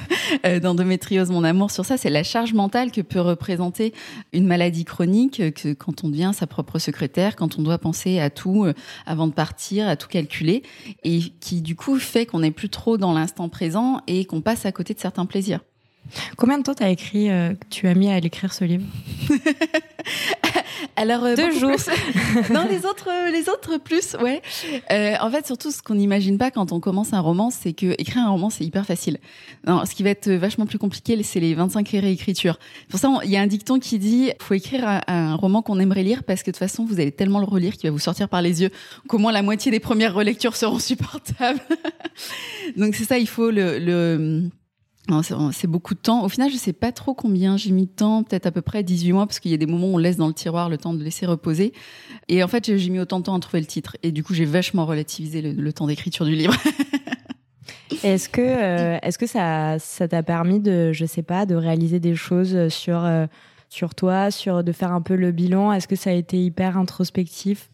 d'endométriose 0.62 1.30
mon 1.30 1.44
amour 1.44 1.72
sur 1.72 1.86
ça, 1.86 1.98
c'est 1.98 2.10
la 2.10 2.24
charge 2.24 2.54
mentale 2.54 2.92
que 2.92 3.02
peut 3.02 3.22
représenter 3.22 3.94
une 4.34 4.46
maladie 4.46 4.84
chronique 4.84 5.54
que 5.54 5.74
quand 5.74 6.04
on 6.04 6.10
devient 6.10 6.32
sa 6.34 6.48
propre 6.48 6.78
secrétaire, 6.78 7.36
quand 7.38 7.58
on 7.58 7.62
doit 7.62 7.78
penser 7.78 8.20
à 8.20 8.30
tout 8.30 8.68
avant 9.06 9.28
de 9.28 9.34
partir, 9.34 9.88
à 9.88 9.96
tout 9.96 10.08
calculer 10.08 10.64
et 11.04 11.20
qui 11.40 11.62
du 11.62 11.76
coup 11.76 12.00
fait 12.00 12.26
qu'on 12.26 12.40
n'est 12.40 12.52
plus 12.52 12.70
trop 12.70 12.98
dans 12.98 13.14
l'instant 13.14 13.50
présent 13.50 14.02
et 14.08 14.26
qu'on 14.26 14.42
passe 14.42 14.66
à 14.66 14.72
côté 14.72 14.94
de 14.94 15.00
certains 15.00 15.26
plaisirs. 15.26 15.62
Combien 16.38 16.58
de 16.58 16.64
temps 16.64 16.74
t'as 16.74 16.90
écrit, 16.90 17.30
euh, 17.30 17.54
tu 17.70 17.88
as 17.88 17.94
mis 17.94 18.10
à 18.10 18.20
l'écrire 18.20 18.54
ce 18.54 18.66
livre? 18.66 18.86
Alors 21.00 21.24
euh, 21.24 21.34
deux 21.34 21.58
jours. 21.58 21.72
non, 22.52 22.66
les 22.70 22.86
autres, 22.86 23.10
les 23.32 23.48
autres 23.48 23.78
plus, 23.78 24.18
ouais. 24.22 24.42
Euh, 24.92 25.16
en 25.22 25.32
fait, 25.32 25.48
surtout 25.48 25.72
ce 25.72 25.82
qu'on 25.82 25.96
n'imagine 25.96 26.38
pas 26.38 26.52
quand 26.52 26.74
on 26.74 26.82
commence 26.82 27.14
un 27.14 27.22
roman, 27.22 27.52
c'est 27.52 27.72
que 27.72 27.96
écrire 27.98 28.24
un 28.24 28.32
roman 28.32 28.50
c'est 28.50 28.66
hyper 28.66 28.86
facile. 28.86 29.18
Non, 29.66 29.86
ce 29.86 29.96
qui 29.96 30.04
va 30.04 30.10
être 30.10 30.30
vachement 30.30 30.66
plus 30.66 30.78
compliqué, 30.78 31.22
c'est 31.24 31.40
les 31.40 31.54
25 31.54 31.88
réécritures. 31.88 32.60
Pour 32.90 33.00
ça, 33.00 33.10
il 33.24 33.30
y 33.30 33.38
a 33.38 33.42
un 33.42 33.48
dicton 33.48 33.80
qui 33.80 33.98
dit 33.98 34.32
faut 34.42 34.56
écrire 34.56 34.86
un, 34.86 35.02
un 35.08 35.36
roman 35.36 35.62
qu'on 35.62 35.80
aimerait 35.80 36.04
lire 36.04 36.24
parce 36.26 36.44
que 36.44 36.52
de 36.52 36.56
toute 36.56 36.60
façon 36.60 36.84
vous 36.84 37.00
allez 37.00 37.14
tellement 37.14 37.40
le 37.40 37.46
relire 37.46 37.78
qu'il 37.78 37.90
va 37.90 37.94
vous 37.94 38.00
sortir 38.00 38.28
par 38.28 38.42
les 38.42 38.62
yeux 38.62 38.70
qu'au 39.08 39.20
moins 39.20 39.32
la 39.32 39.42
moitié 39.42 39.72
des 39.72 39.80
premières 39.80 40.14
relectures 40.14 40.58
seront 40.58 40.80
supportables. 40.90 41.62
Donc 42.76 42.96
c'est 42.96 43.06
ça, 43.06 43.18
il 43.18 43.28
faut 43.30 43.52
le, 43.52 43.80
le 43.80 44.50
c'est 45.52 45.68
beaucoup 45.68 45.94
de 45.94 46.00
temps. 46.00 46.24
Au 46.24 46.30
final, 46.30 46.52
je 46.52 46.58
sais 46.58 46.74
pas 46.74 46.92
trop 46.92 47.14
combien 47.14 47.58
j'ai 47.58 47.72
mis 47.72 47.86
de 47.86 47.92
temps, 47.92 48.24
peut-être 48.24 48.46
à 48.46 48.52
peu 48.52 48.62
près 48.62 48.84
18 48.84 49.14
mois, 49.14 49.26
parce 49.26 49.40
qu'il 49.40 49.52
y 49.52 49.54
a 49.54 49.58
des 49.58 49.66
moments 49.66 49.88
où 49.88 49.96
on 49.96 49.98
laisse 49.98 50.18
dans 50.18 50.28
le 50.28 50.34
tiroir 50.34 50.70
le 50.70 50.78
temps 50.78 50.94
de 50.94 51.04
laisser 51.04 51.26
reposer. 51.26 51.74
Et 52.28 52.44
en 52.44 52.48
fait, 52.48 52.78
j'ai 52.78 52.90
mis 52.90 53.00
autant 53.00 53.20
de 53.20 53.26
temps 53.26 53.36
à 53.36 53.40
trouver 53.40 53.60
le 53.62 53.66
titre. 53.66 53.98
Et 54.04 54.12
du 54.12 54.24
coup, 54.24 54.34
j'ai 54.34 54.46
vachement 54.46 54.86
relativisé 54.86 55.42
le, 55.42 55.74
temps 55.74 55.88
d'écriture 55.88 56.26
du 56.26 56.36
livre. 56.36 56.56
est-ce 58.04 58.30
que, 58.30 58.42
euh, 58.42 58.98
est-ce 59.02 59.18
que 59.18 59.28
ça, 59.28 59.80
ça 59.80 60.08
t'a 60.08 60.24
permis 60.24 60.60
de, 60.60 60.94
je 60.94 61.06
sais 61.06 61.24
pas, 61.24 61.46
de 61.46 61.56
réaliser 61.56 62.00
des 62.00 62.16
choses 62.16 62.70
sur, 62.70 63.04
euh, 63.04 63.26
sur 63.70 63.96
toi, 63.96 64.32
sur 64.32 64.64
de 64.64 64.72
faire 64.72 64.92
un 64.92 65.02
peu 65.02 65.16
le 65.16 65.32
bilan? 65.32 65.72
Est-ce 65.72 65.88
que 65.88 65.96
ça 65.96 66.12
a 66.12 66.14
été 66.14 66.44
hyper 66.44 66.78
introspectif? 66.78 67.70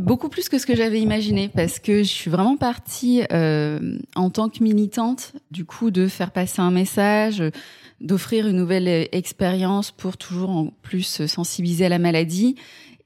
Beaucoup 0.00 0.30
plus 0.30 0.48
que 0.48 0.58
ce 0.58 0.64
que 0.64 0.74
j'avais 0.74 0.98
imaginé, 0.98 1.50
parce 1.54 1.78
que 1.78 1.98
je 1.98 2.08
suis 2.08 2.30
vraiment 2.30 2.56
partie 2.56 3.22
euh, 3.32 3.98
en 4.14 4.30
tant 4.30 4.48
que 4.48 4.64
militante, 4.64 5.32
du 5.50 5.66
coup, 5.66 5.90
de 5.90 6.08
faire 6.08 6.30
passer 6.30 6.62
un 6.62 6.70
message, 6.70 7.42
d'offrir 8.00 8.48
une 8.48 8.56
nouvelle 8.56 9.08
expérience 9.12 9.90
pour 9.90 10.16
toujours 10.16 10.48
en 10.48 10.68
plus 10.82 11.26
sensibiliser 11.26 11.84
à 11.84 11.88
la 11.90 11.98
maladie. 11.98 12.56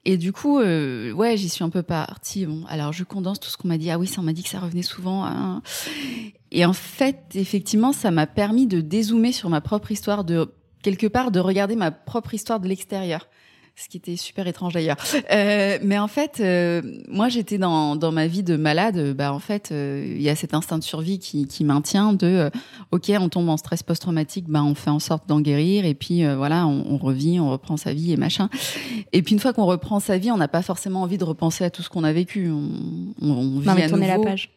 Et 0.05 0.17
du 0.17 0.33
coup, 0.33 0.61
euh, 0.61 1.11
ouais, 1.11 1.37
j'y 1.37 1.49
suis 1.49 1.65
un 1.65 1.69
peu 1.69 1.83
partie. 1.83 2.47
Bon, 2.47 2.65
alors 2.69 2.93
je 2.93 3.03
condense 3.03 3.41
tout 3.41 3.49
ce 3.49 3.57
qu'on 3.57 3.69
m'a 3.69 3.79
dit. 3.79 3.91
Ah 3.91 3.99
oui, 3.99 4.07
ça 4.07 4.21
on 4.21 4.25
m'a 4.25 4.33
dit 4.33 4.45
que 4.45 4.49
ça 4.49 4.61
revenait 4.61 4.83
souvent. 4.83 5.25
Hein. 5.25 5.63
Et 6.53 6.65
en 6.65 6.75
fait, 6.75 7.25
effectivement, 7.35 7.93
ça 7.93 8.13
m'a 8.13 8.29
permis 8.29 8.69
de 8.69 8.81
dézoomer 8.81 9.33
sur 9.33 9.51
ma 9.51 9.61
propre 9.61 9.91
histoire, 9.91 10.23
de 10.23 10.49
quelque 10.83 11.09
part 11.09 11.33
de 11.33 11.41
regarder 11.41 11.75
ma 11.75 11.91
propre 11.91 12.35
histoire 12.35 12.61
de 12.61 12.69
l'extérieur 12.69 13.27
ce 13.77 13.89
qui 13.89 13.97
était 13.97 14.17
super 14.17 14.47
étrange 14.47 14.73
d'ailleurs. 14.75 14.97
Euh, 15.33 15.79
mais 15.83 15.99
en 15.99 16.07
fait, 16.07 16.39
euh, 16.41 16.81
moi 17.09 17.29
j'étais 17.29 17.59
dans, 17.59 17.97
dans 17.97 18.13
ma 18.13 18.27
vie 18.27 18.43
de 18.43 18.57
malade. 18.57 19.15
Bah 19.15 19.33
en 19.33 19.41
fait, 19.41 19.71
euh, 19.73 20.05
il 20.07 20.23
y 20.23 20.29
a 20.29 20.37
cet 20.37 20.55
instinct 20.55 20.79
de 20.79 20.85
survie 20.85 21.19
qui, 21.19 21.47
qui 21.47 21.65
maintient 21.65 22.13
de, 22.13 22.27
euh, 22.27 22.51
ok, 22.93 23.11
on 23.19 23.29
tombe 23.29 23.49
en 23.49 23.57
stress 23.57 23.83
post-traumatique, 23.83 24.47
bah 24.49 24.63
on 24.63 24.75
fait 24.75 24.91
en 24.91 25.01
sorte 25.01 25.29
d'en 25.29 25.41
guérir 25.41 25.85
et 25.85 25.95
puis 25.95 26.25
voilà, 26.25 26.67
on, 26.67 26.85
on, 26.89 26.97
revit, 26.99 27.41
on 27.41 27.51
reprend 27.51 27.77
sa 27.77 27.93
vie 27.93 28.13
et 28.13 28.17
machin. 28.17 28.49
Et 29.13 29.23
puis 29.23 29.35
une 29.35 29.41
fois 29.41 29.53
qu'on 29.53 29.67
reprend 29.67 29.99
sa 29.99 30.19
vie, 30.19 30.31
on 30.31 30.37
n'a 30.37 30.49
pas 30.49 30.63
forcément 30.63 31.03
envie 31.03 31.19
de 31.19 31.25
repenser 31.25 31.65
à 31.65 31.71
tout 31.71 31.83
ce 31.83 31.89
qu'on 31.89 32.05
a 32.05 32.13
vécu. 32.13 32.51
On, 32.51 32.71
on, 33.23 33.31
on 33.31 33.59
vit 33.59 33.67
non, 33.67 33.75
mais 33.75 33.83
à 33.83 33.89
nouveau. 33.89 34.07
la 34.07 34.19
page. 34.19 34.51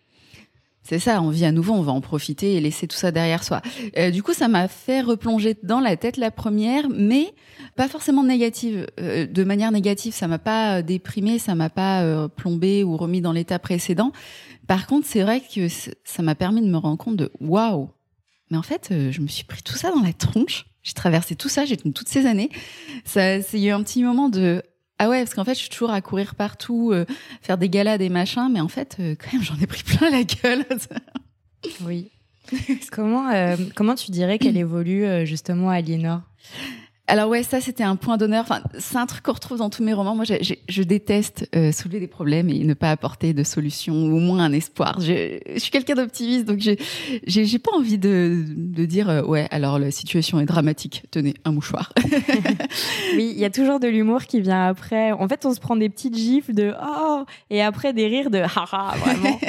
C'est 0.88 1.00
ça, 1.00 1.22
on 1.22 1.32
vit 1.32 1.44
à 1.44 1.52
nouveau, 1.52 1.74
on 1.74 1.82
va 1.82 1.92
en 1.92 2.00
profiter 2.00 2.54
et 2.54 2.62
laisser 2.62 2.88
tout 2.88 2.96
ça 2.96 3.12
derrière 3.12 3.44
soi. 3.44 3.62
Euh, 3.98 4.10
du 4.10 4.24
coup, 4.24 4.34
ça 4.34 4.48
m'a 4.48 4.70
fait 4.70 5.02
replonger 5.02 5.58
dans 5.62 5.82
la 5.82 5.98
tête 5.98 6.16
la 6.16 6.32
première, 6.32 6.88
mais 6.90 7.34
pas 7.76 7.90
forcément 7.90 8.24
négative. 8.24 8.88
Euh, 8.98 9.28
de 9.28 9.44
manière 9.44 9.74
négative, 9.74 10.14
ça 10.14 10.30
m'a 10.30 10.40
pas 10.40 10.78
euh, 10.78 10.82
déprimé, 10.82 11.40
ça 11.40 11.56
m'a 11.56 11.70
pas 11.70 12.04
euh, 12.04 12.30
plombé 12.30 12.86
ou 12.86 12.96
remis 12.96 13.20
dans 13.20 13.34
l'état 13.34 13.60
précédent. 13.60 14.14
Par 14.66 14.88
contre, 14.88 15.06
c'est 15.08 15.24
vrai 15.24 15.42
que 15.42 15.68
ça 15.68 16.24
m'a 16.24 16.36
permis 16.36 16.62
de 16.62 16.68
me 16.68 16.78
rendre 16.78 16.98
compte 16.98 17.18
de 17.18 17.32
waouh. 17.42 17.90
Mais 18.50 18.58
en 18.58 18.64
fait, 18.64 18.90
euh, 18.92 19.12
je 19.12 19.20
me 19.20 19.28
suis 19.28 19.44
pris 19.44 19.62
tout 19.64 19.76
ça 19.76 19.92
dans 19.92 20.02
la 20.02 20.14
tronche. 20.14 20.68
J'ai 20.84 20.94
traversé 20.94 21.36
tout 21.36 21.50
ça, 21.50 21.66
j'ai 21.66 21.76
tenu 21.76 21.94
toutes 21.94 22.08
ces 22.08 22.26
années. 22.26 22.50
Ça, 23.04 23.22
a 23.36 23.58
eu 23.58 23.70
un 23.72 23.84
petit 23.84 24.04
moment 24.04 24.30
de 24.30 24.64
ah 25.00 25.10
ouais, 25.10 25.20
parce 25.20 25.36
qu'en 25.36 25.44
fait, 25.44 25.54
je 25.54 25.60
suis 25.60 25.70
toujours 25.70 25.92
à 25.92 26.02
courir 26.02 26.34
partout, 26.36 26.92
euh, 26.92 27.06
faire 27.42 27.58
des 27.58 27.70
galas, 27.70 27.98
des 27.98 28.10
machins, 28.10 28.50
mais 28.52 28.62
en 28.62 28.68
fait, 28.68 28.98
euh, 29.00 29.16
quand 29.16 29.34
même, 29.34 29.44
j'en 29.44 29.56
ai 29.62 29.68
pris 29.68 29.84
plein 29.84 30.10
la 30.10 30.24
gueule. 30.24 30.66
oui. 31.82 32.10
comment, 32.92 33.30
euh, 33.30 33.56
comment 33.76 33.96
tu 33.96 34.10
dirais 34.12 34.40
qu'elle 34.40 34.58
évolue 34.58 35.26
justement, 35.26 35.70
Aliénor? 35.70 36.22
Alors 37.10 37.30
ouais, 37.30 37.42
ça 37.42 37.62
c'était 37.62 37.86
un 37.86 37.96
point 37.96 38.18
d'honneur. 38.18 38.44
Enfin, 38.44 38.62
c'est 38.78 38.98
un 38.98 39.06
truc 39.06 39.24
qu'on 39.24 39.32
retrouve 39.32 39.60
dans 39.60 39.70
tous 39.70 39.82
mes 39.82 39.94
romans. 39.94 40.14
Moi, 40.14 40.26
je 40.26 40.84
déteste 40.84 41.50
euh, 41.56 41.72
soulever 41.72 42.02
des 42.02 42.08
problèmes 42.08 42.50
et 42.50 42.60
ne 42.60 42.74
pas 42.74 42.92
apporter 42.92 43.34
de 43.34 43.44
solution 43.44 43.94
ou 43.94 44.18
au 44.18 44.20
moins 44.20 44.40
un 44.40 44.52
espoir. 44.52 45.00
Je, 45.00 45.40
je 45.54 45.60
suis 45.60 45.72
quelqu'un 45.72 45.96
d'optimiste, 45.96 46.46
donc 46.46 46.60
j'ai 46.60 46.78
j'ai 47.26 47.60
pas 47.60 47.72
envie 47.72 47.98
de, 47.98 48.44
de 48.50 48.86
dire 48.86 49.10
euh, 49.10 49.24
ouais. 49.24 49.48
Alors 49.52 49.80
la 49.80 49.90
situation 49.90 50.42
est 50.42 50.46
dramatique. 50.46 51.04
Tenez 51.10 51.36
un 51.46 51.54
mouchoir. 51.54 51.94
oui, 53.16 53.32
il 53.34 53.40
y 53.40 53.46
a 53.46 53.52
toujours 53.52 53.80
de 53.80 53.88
l'humour 53.88 54.26
qui 54.26 54.42
vient 54.42 54.68
après. 54.68 55.14
En 55.14 55.30
fait, 55.30 55.46
on 55.46 55.54
se 55.54 55.62
prend 55.62 55.78
des 55.78 55.88
petites 55.88 56.18
gifles 56.18 56.54
de 56.54 56.74
oh 56.84 57.24
et 57.50 57.62
après 57.62 57.94
des 57.94 58.08
rires 58.08 58.30
de 58.30 58.40
haha 58.40 58.96
vraiment. 58.98 59.40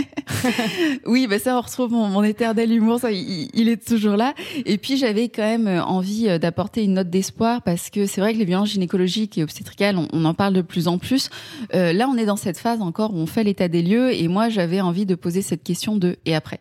oui, 1.07 1.27
bah 1.27 1.41
ça 1.41 1.59
on 1.59 1.61
retrouve 1.61 1.91
mon, 1.91 2.07
mon 2.07 2.23
éternel 2.23 2.71
humour. 2.71 3.01
Ça, 3.01 3.11
il, 3.11 3.51
il 3.53 3.69
est 3.69 3.85
toujours 3.85 4.17
là. 4.17 4.33
Et 4.65 4.79
puis 4.79 4.97
j'avais 4.97 5.29
quand 5.29 5.43
même 5.43 5.67
envie 5.67 6.29
euh, 6.29 6.39
d'apporter 6.39 6.85
une 6.85 6.95
note 6.95 7.11
d'espoir 7.11 7.48
parce 7.65 7.91
que 7.91 8.07
c'est 8.07 8.21
vrai 8.21 8.33
que 8.33 8.39
les 8.39 8.45
violences 8.45 8.71
gynécologiques 8.71 9.39
et 9.39 9.43
obstétricales, 9.43 9.97
on, 10.13 10.25
en 10.25 10.35
parle 10.35 10.55
de 10.55 10.63
plus 10.63 10.89
en 10.89 10.99
plus. 10.99 11.31
Euh, 11.75 11.93
là, 11.93 12.09
on 12.09 12.17
est 12.17 12.27
dans 12.27 12.37
cette 12.37 12.59
phase 12.59 12.81
encore 12.81 13.15
où 13.15 13.19
on 13.19 13.27
fait 13.27 13.45
l'état 13.45 13.69
des 13.69 13.83
lieux 13.83 14.13
et 14.15 14.29
moi, 14.29 14.49
j'avais 14.49 14.81
envie 14.81 15.07
de 15.07 15.15
poser 15.15 15.43
cette 15.43 15.63
question 15.63 15.97
de 15.97 16.17
et 16.25 16.35
après? 16.35 16.61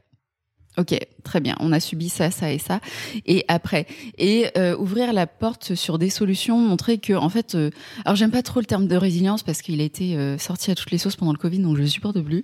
Ok, 0.78 0.96
très 1.24 1.40
bien. 1.40 1.56
On 1.60 1.72
a 1.72 1.80
subi 1.80 2.08
ça, 2.08 2.30
ça 2.30 2.54
et 2.54 2.60
ça. 2.60 2.82
Et 3.26 3.46
après, 3.48 3.88
et 4.20 4.46
euh, 4.58 4.78
ouvrir 4.78 5.12
la 5.12 5.26
porte 5.26 5.74
sur 5.74 5.98
des 5.98 6.12
solutions, 6.12 6.60
montrer 6.60 7.00
que 7.00 7.14
en 7.14 7.30
fait, 7.30 7.56
euh, 7.56 7.72
alors 8.06 8.16
j'aime 8.16 8.30
pas 8.30 8.44
trop 8.44 8.60
le 8.60 8.68
terme 8.68 8.88
de 8.88 8.96
résilience 8.96 9.42
parce 9.42 9.64
qu'il 9.64 9.82
a 9.82 9.84
été 9.84 10.38
sorti 10.38 10.70
à 10.70 10.76
toutes 10.76 10.92
les 10.92 11.00
sauces 11.00 11.16
pendant 11.16 11.32
le 11.32 11.40
Covid, 11.40 11.60
donc 11.60 11.78
je 11.78 11.82
le 11.82 11.88
supporte 11.88 12.22
plus. 12.22 12.44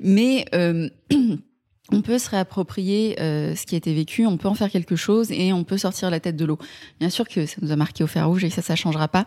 Mais 0.00 0.46
on 1.92 2.00
peut 2.00 2.18
se 2.18 2.30
réapproprier 2.30 3.20
euh, 3.20 3.54
ce 3.54 3.66
qui 3.66 3.74
a 3.74 3.78
été 3.78 3.92
vécu, 3.92 4.26
on 4.26 4.36
peut 4.36 4.48
en 4.48 4.54
faire 4.54 4.70
quelque 4.70 4.96
chose 4.96 5.30
et 5.30 5.52
on 5.52 5.64
peut 5.64 5.78
sortir 5.78 6.10
la 6.10 6.20
tête 6.20 6.36
de 6.36 6.44
l'eau. 6.44 6.58
Bien 6.98 7.10
sûr 7.10 7.28
que 7.28 7.46
ça 7.46 7.56
nous 7.60 7.72
a 7.72 7.76
marqué 7.76 8.02
au 8.02 8.06
fer 8.06 8.26
rouge 8.26 8.44
et 8.44 8.48
que 8.48 8.54
ça, 8.54 8.62
ça 8.62 8.76
changera 8.76 9.08
pas. 9.08 9.26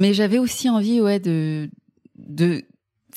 Mais 0.00 0.14
j'avais 0.14 0.38
aussi 0.38 0.70
envie, 0.70 1.00
ouais, 1.00 1.20
de, 1.20 1.68
de, 2.16 2.64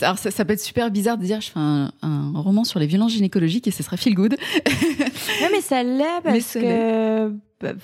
alors 0.02 0.18
ça, 0.18 0.32
ça, 0.32 0.44
peut 0.46 0.54
être 0.54 0.60
super 0.60 0.92
bizarre 0.92 1.18
de 1.18 1.24
dire 1.24 1.40
je 1.40 1.52
fais 1.52 1.60
un, 1.60 1.92
un, 2.02 2.32
roman 2.36 2.64
sur 2.64 2.80
les 2.80 2.88
violences 2.88 3.14
gynécologiques 3.14 3.68
et 3.68 3.72
ce 3.72 3.84
serait 3.84 3.98
feel 3.98 4.16
good. 4.16 4.36
non 5.42 5.48
mais 5.52 5.62
ça 5.62 5.84
l'est 5.84 6.22
parce 6.24 6.54
que 6.54 7.32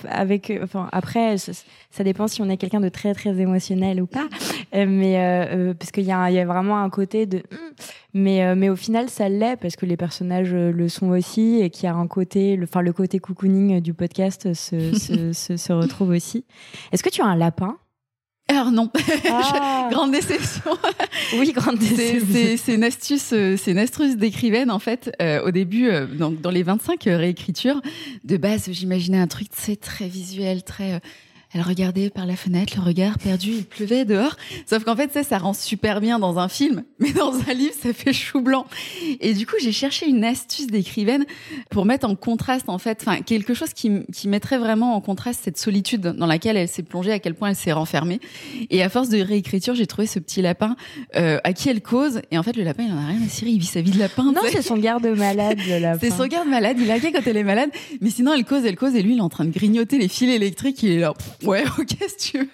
avec 0.08 0.52
enfin 0.62 0.88
après 0.92 1.36
ça, 1.38 2.04
dépend 2.04 2.28
si 2.28 2.42
on 2.42 2.48
est 2.48 2.56
quelqu'un 2.56 2.80
de 2.80 2.88
très 2.88 3.14
très 3.14 3.38
émotionnel 3.38 4.02
ou 4.02 4.06
pas 4.06 4.28
euh, 4.74 4.86
mais 4.86 5.18
euh, 5.18 5.70
euh, 5.70 5.74
parce 5.74 5.90
qu'il 5.90 6.04
y 6.04 6.12
a 6.12 6.30
il 6.30 6.34
y 6.34 6.38
a 6.38 6.44
vraiment 6.44 6.78
un 6.78 6.90
côté 6.90 7.26
de 7.26 7.42
mais 8.14 8.54
mais 8.54 8.68
au 8.68 8.76
final 8.76 9.08
ça 9.08 9.28
l'est 9.28 9.56
parce 9.56 9.76
que 9.76 9.86
les 9.86 9.96
personnages 9.96 10.52
le 10.52 10.88
sont 10.88 11.08
aussi 11.10 11.60
et 11.60 11.70
qu'il 11.70 11.84
y 11.84 11.86
a 11.86 11.94
un 11.94 12.06
côté 12.06 12.56
le 12.56 12.64
enfin 12.64 12.82
le 12.82 12.92
côté 12.92 13.18
cocooning 13.18 13.80
du 13.80 13.94
podcast 13.94 14.52
se 14.54 14.92
se, 14.98 15.32
se, 15.32 15.56
se 15.56 15.72
retrouve 15.72 16.10
aussi 16.10 16.44
est-ce 16.92 17.02
que 17.02 17.10
tu 17.10 17.22
as 17.22 17.26
un 17.26 17.36
lapin? 17.36 17.78
Alors 18.50 18.72
non, 18.72 18.90
ah. 19.30 19.88
grande 19.92 20.10
déception. 20.10 20.76
oui, 21.38 21.52
grande 21.52 21.78
déception. 21.78 22.56
C'est 22.56 22.74
une 22.74 22.82
astuce, 22.82 23.32
euh, 23.32 23.56
c'est 23.56 23.70
une 23.70 23.78
astuce 23.78 24.16
d'écrivaine 24.16 24.72
en 24.72 24.80
fait. 24.80 25.14
Euh, 25.22 25.40
au 25.44 25.52
début, 25.52 25.88
euh, 25.88 26.06
donc 26.06 26.40
dans 26.40 26.50
les 26.50 26.64
25 26.64 27.04
réécritures, 27.04 27.80
de 28.24 28.36
base, 28.36 28.68
j'imaginais 28.72 29.20
un 29.20 29.28
truc 29.28 29.48
c'est 29.52 29.78
très 29.80 30.08
visuel, 30.08 30.64
très 30.64 31.00
elle 31.52 31.62
regardait 31.62 32.10
par 32.10 32.26
la 32.26 32.36
fenêtre, 32.36 32.74
le 32.76 32.82
regard 32.82 33.18
perdu, 33.18 33.50
il 33.50 33.64
pleuvait 33.64 34.04
dehors. 34.04 34.36
Sauf 34.66 34.84
qu'en 34.84 34.94
fait, 34.94 35.12
ça, 35.12 35.24
ça 35.24 35.38
rend 35.38 35.52
super 35.52 36.00
bien 36.00 36.20
dans 36.20 36.38
un 36.38 36.48
film, 36.48 36.84
mais 37.00 37.12
dans 37.12 37.34
un 37.48 37.54
livre, 37.54 37.74
ça 37.80 37.92
fait 37.92 38.12
chou 38.12 38.40
blanc. 38.40 38.66
Et 39.20 39.34
du 39.34 39.46
coup, 39.46 39.56
j'ai 39.60 39.72
cherché 39.72 40.06
une 40.08 40.24
astuce 40.24 40.68
d'écrivaine 40.68 41.24
pour 41.70 41.86
mettre 41.86 42.08
en 42.08 42.14
contraste, 42.14 42.68
en 42.68 42.78
fait, 42.78 42.98
enfin, 43.04 43.22
quelque 43.22 43.54
chose 43.54 43.72
qui, 43.72 43.90
qui 44.12 44.28
mettrait 44.28 44.58
vraiment 44.58 44.94
en 44.94 45.00
contraste 45.00 45.40
cette 45.42 45.58
solitude 45.58 46.02
dans 46.02 46.26
laquelle 46.26 46.56
elle 46.56 46.68
s'est 46.68 46.84
plongée, 46.84 47.12
à 47.12 47.18
quel 47.18 47.34
point 47.34 47.50
elle 47.50 47.56
s'est 47.56 47.72
renfermée. 47.72 48.20
Et 48.70 48.82
à 48.82 48.88
force 48.88 49.08
de 49.08 49.20
réécriture, 49.20 49.74
j'ai 49.74 49.86
trouvé 49.86 50.06
ce 50.06 50.20
petit 50.20 50.42
lapin 50.42 50.76
euh, 51.16 51.38
à 51.42 51.52
qui 51.52 51.68
elle 51.68 51.82
cause. 51.82 52.22
Et 52.30 52.38
en 52.38 52.44
fait, 52.44 52.56
le 52.56 52.62
lapin, 52.62 52.84
il 52.84 52.92
en 52.92 52.98
a 52.98 53.06
rien 53.06 53.20
à 53.24 53.28
cirer, 53.28 53.50
il 53.50 53.58
vit 53.58 53.66
sa 53.66 53.80
vie 53.80 53.90
de 53.90 53.98
lapin. 53.98 54.24
Non, 54.24 54.42
c'est 54.52 54.62
son 54.62 54.76
garde-malade, 54.76 55.58
le 55.66 55.80
lapin. 55.80 55.98
C'est 56.00 56.16
son 56.16 56.26
garde-malade, 56.26 56.76
il 56.78 56.90
a 56.90 57.00
quand 57.00 57.26
elle 57.26 57.36
est 57.36 57.44
malade. 57.44 57.70
Mais 58.00 58.10
sinon, 58.10 58.32
elle 58.34 58.44
cause, 58.44 58.64
elle 58.64 58.76
cause, 58.76 58.94
et 58.94 59.02
lui, 59.02 59.14
il 59.14 59.18
est 59.18 59.22
en 59.22 59.28
train 59.28 59.44
de 59.44 59.50
grignoter 59.50 59.98
les 59.98 60.06
fils 60.06 60.28
électriques, 60.30 60.82
il 60.84 60.92
est 60.92 60.98
là 60.98 61.12
ouais, 61.46 61.64
ok, 61.78 61.96
si 62.08 62.32
tu 62.32 62.38
veux. 62.38 62.48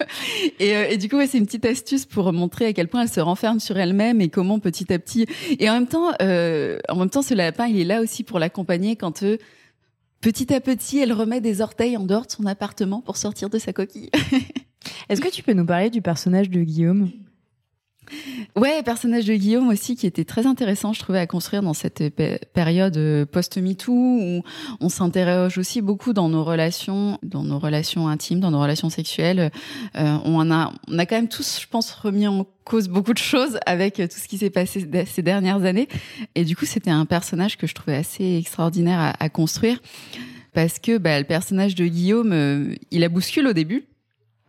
Et, 0.59 0.77
euh, 0.77 0.89
et 0.91 0.97
du 0.97 1.09
coup, 1.09 1.17
ouais, 1.17 1.27
c'est 1.27 1.39
une 1.39 1.47
petite 1.47 1.65
astuce 1.65 2.07
pour 2.07 2.33
montrer 2.33 2.67
à 2.67 2.73
quel 2.73 2.89
point 2.89 3.03
elle 3.03 3.09
se 3.09 3.21
renferme 3.21 3.61
sur 3.61 3.77
elle-même 3.77 4.21
et 4.21 4.29
comment 4.29 4.59
petit 4.59 4.93
à 4.93 4.99
petit. 4.99 5.27
Et 5.59 5.69
en 5.69 5.75
même 5.75 5.87
temps, 5.87 6.13
euh, 6.23 6.79
en 6.89 6.97
même 6.97 7.11
temps, 7.11 7.23
ce 7.23 7.35
lapin, 7.35 7.67
il 7.67 7.81
est 7.81 7.85
là 7.85 8.01
aussi 8.01 8.23
pour 8.23 8.39
l'accompagner 8.39 8.97
quand 8.97 9.23
euh, 9.23 9.39
petit 10.21 10.53
à 10.53 10.61
petit, 10.61 10.99
elle 10.99 11.13
remet 11.13 11.41
des 11.41 11.61
orteils 11.61 11.97
en 11.97 12.05
dehors 12.05 12.27
de 12.27 12.31
son 12.31 12.47
appartement 12.47 13.01
pour 13.01 13.17
sortir 13.17 13.51
de 13.51 13.59
sa 13.59 13.73
coquille. 13.73 14.11
Est-ce 15.09 15.21
que 15.21 15.29
tu 15.29 15.43
peux 15.43 15.53
nous 15.53 15.67
parler 15.67 15.91
du 15.91 16.03
personnage 16.03 16.51
de 16.51 16.61
Guillaume? 16.63 17.11
Ouais, 18.57 18.83
personnage 18.83 19.27
de 19.27 19.35
Guillaume 19.35 19.69
aussi 19.69 19.97
qui 19.97 20.07
était 20.07 20.25
très 20.25 20.47
intéressant, 20.47 20.93
je 20.93 21.01
trouvais, 21.01 21.19
à 21.19 21.27
construire 21.27 21.63
dans 21.63 21.75
cette 21.75 22.03
période 22.53 22.97
euh, 22.97 23.27
post-MeToo 23.27 23.93
où 23.93 24.43
on 24.81 24.89
s'interroge 24.89 25.59
aussi 25.59 25.83
beaucoup 25.83 26.13
dans 26.13 26.29
nos 26.29 26.45
relations, 26.45 27.19
dans 27.23 27.43
nos 27.43 27.59
relations 27.59 28.09
intimes, 28.09 28.41
dans 28.41 28.51
nos 28.51 28.61
relations 28.61 28.91
sexuelles. 28.91 29.51
Euh, 29.97 30.19
on 30.25 30.51
a, 30.51 30.73
on 30.89 30.99
a 30.99 31.07
quand 31.07 31.17
même 31.17 31.29
tous, 31.29 31.61
je 31.61 31.67
pense, 31.67 31.91
remis 31.91 32.27
en 32.27 32.47
cause 32.65 32.89
beaucoup 32.89 33.13
de 33.13 33.19
choses 33.19 33.59
avec 33.67 33.95
tout 33.97 34.19
ce 34.19 34.29
qui 34.29 34.39
s'est 34.39 34.51
passé 34.51 34.87
ces 35.07 35.23
dernières 35.23 35.65
années. 35.65 35.89
Et 36.35 36.45
du 36.45 36.57
coup, 36.57 36.67
c'était 36.67 36.91
un 36.91 37.07
personnage 37.07 37.57
que 37.57 37.67
je 37.67 37.75
trouvais 37.75 37.97
assez 37.97 38.37
extraordinaire 38.37 39.15
à, 39.19 39.29
construire 39.29 39.81
parce 40.53 40.79
que 40.79 40.99
bah, 40.99 41.19
le 41.19 41.27
personnage 41.27 41.75
de 41.75 41.87
Guillaume, 41.87 42.33
euh, 42.33 42.75
il 42.91 43.05
a 43.05 43.09
bouscule 43.09 43.47
au 43.47 43.53
début 43.53 43.85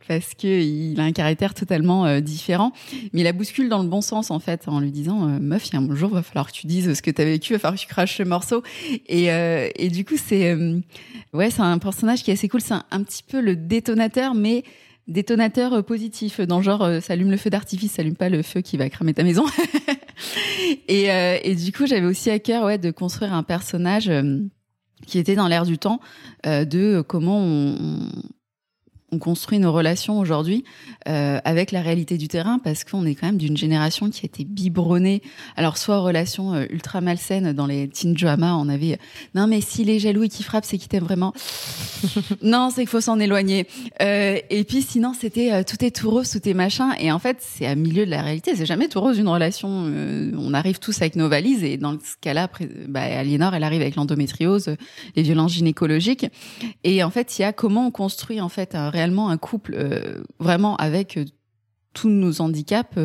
parce 0.07 0.33
que 0.33 0.47
il 0.47 0.99
a 0.99 1.03
un 1.03 1.11
caractère 1.11 1.53
totalement 1.53 2.05
euh, 2.05 2.19
différent, 2.19 2.71
mais 3.13 3.21
il 3.21 3.23
la 3.23 3.33
bouscule 3.33 3.69
dans 3.69 3.81
le 3.81 3.89
bon 3.89 4.01
sens 4.01 4.31
en 4.31 4.39
fait, 4.39 4.67
en 4.67 4.79
lui 4.79 4.91
disant 4.91 5.27
euh, 5.27 5.39
meuf, 5.39 5.67
il 5.67 5.73
y 5.73 5.75
a 5.77 5.79
un 5.79 5.95
jour 5.95 6.09
va 6.09 6.23
falloir 6.23 6.47
que 6.47 6.53
tu 6.53 6.67
dises 6.67 6.93
ce 6.93 7.01
que 7.01 7.11
tu 7.11 7.21
as 7.21 7.25
vécu, 7.25 7.53
va 7.53 7.59
falloir 7.59 7.75
que 7.75 7.81
tu 7.81 7.87
craches 7.87 8.17
ce 8.17 8.23
morceau. 8.23 8.63
Et, 9.07 9.31
euh, 9.31 9.69
et 9.75 9.89
du 9.89 10.05
coup 10.05 10.15
c'est 10.17 10.55
ouais 11.33 11.49
c'est 11.49 11.61
un 11.61 11.77
personnage 11.77 12.23
qui 12.23 12.31
est 12.31 12.33
assez 12.33 12.47
cool, 12.47 12.61
c'est 12.61 12.73
un, 12.73 13.03
petit 13.03 13.23
peu 13.23 13.41
le 13.41 13.55
détonateur, 13.55 14.33
mais 14.33 14.63
détonateur 15.07 15.83
positif, 15.83 16.39
dans 16.41 16.61
genre 16.61 17.01
s'allume 17.01 17.31
le 17.31 17.37
feu 17.37 17.49
d'artifice, 17.49 17.93
s'allume 17.93 18.15
pas 18.15 18.29
le 18.29 18.41
feu 18.41 18.61
qui 18.61 18.77
va 18.77 18.89
cramer 18.89 19.13
ta 19.13 19.23
maison. 19.23 19.45
et, 20.87 21.07
et 21.43 21.55
du 21.55 21.71
coup 21.71 21.85
j'avais 21.85 22.05
aussi 22.05 22.29
à 22.29 22.39
cœur 22.39 22.63
ouais 22.63 22.77
de 22.77 22.91
construire 22.91 23.33
un 23.33 23.43
personnage 23.43 24.11
qui 25.05 25.19
était 25.19 25.35
dans 25.35 25.47
l'air 25.47 25.65
du 25.65 25.77
temps 25.77 25.99
de 26.45 27.01
comment 27.01 27.39
on, 27.39 28.09
on 29.11 29.19
construit 29.19 29.57
nos 29.57 29.71
relations 29.71 30.19
aujourd'hui 30.19 30.65
euh, 31.07 31.39
avec 31.45 31.71
la 31.71 31.81
réalité 31.81 32.17
du 32.17 32.27
terrain 32.27 32.59
parce 32.59 32.83
qu'on 32.83 33.05
est 33.05 33.15
quand 33.15 33.27
même 33.27 33.37
d'une 33.37 33.55
génération 33.55 34.09
qui 34.09 34.25
a 34.25 34.27
été 34.27 34.43
biberonnée. 34.43 35.21
Alors 35.55 35.77
soit 35.77 35.99
relations 35.99 36.53
euh, 36.53 36.65
ultra 36.69 36.99
malsaines 36.99 37.53
dans 37.53 37.67
les 37.67 37.87
teen 37.87 38.13
dramas, 38.13 38.55
on 38.55 38.67
avait 38.67 38.93
euh, 38.93 38.97
non 39.33 39.47
mais 39.47 39.61
s'il 39.61 39.89
est 39.89 39.99
jaloux 39.99 40.23
et 40.23 40.29
qu'il 40.29 40.43
frappe, 40.43 40.65
c'est 40.65 40.77
qu'il 40.77 40.89
t'aime 40.89 41.05
vraiment. 41.05 41.33
non, 42.41 42.69
c'est 42.69 42.81
qu'il 42.81 42.89
faut 42.89 42.99
s'en 42.99 43.17
éloigner. 43.17 43.67
Euh, 44.01 44.39
et 44.49 44.65
puis 44.65 44.81
sinon 44.81 45.13
c'était 45.17 45.53
euh, 45.53 45.63
tout 45.63 45.85
est 45.85 45.91
tout 45.91 46.09
rose, 46.09 46.29
tout 46.29 46.47
est 46.47 46.53
machin. 46.53 46.91
Et 46.99 47.09
en 47.09 47.19
fait 47.19 47.37
c'est 47.39 47.65
à 47.65 47.75
milieu 47.75 48.05
de 48.05 48.11
la 48.11 48.21
réalité. 48.21 48.57
C'est 48.57 48.65
jamais 48.65 48.89
tout 48.89 48.99
rose 48.99 49.17
une 49.19 49.29
relation. 49.29 49.69
on 49.69 50.53
arrive 50.53 50.79
tous 50.79 51.01
avec 51.01 51.15
nos 51.15 51.29
valises 51.29 51.63
et 51.63 51.77
dans 51.77 51.93
ce 51.93 52.15
cas-là, 52.19 52.49
bah, 52.89 53.03
Aliénor 53.03 53.55
elle 53.55 53.63
arrive 53.63 53.81
avec 53.81 53.95
l'endométriose, 53.95 54.75
les 55.15 55.23
violences 55.23 55.53
gynécologiques. 55.53 56.25
Et 56.83 57.03
en 57.05 57.09
fait 57.09 57.39
il 57.39 57.43
y 57.43 57.45
a 57.45 57.53
comment 57.53 57.87
on 57.87 57.91
construit 57.91 58.41
en 58.41 58.49
fait 58.49 58.75
un 58.75 58.89
réellement 58.97 59.29
un 59.29 59.37
couple 59.37 59.75
euh, 59.75 60.23
vraiment 60.39 60.75
avec 60.77 61.17
euh, 61.17 61.25
tous 61.93 62.09
nos 62.09 62.41
handicaps 62.41 62.97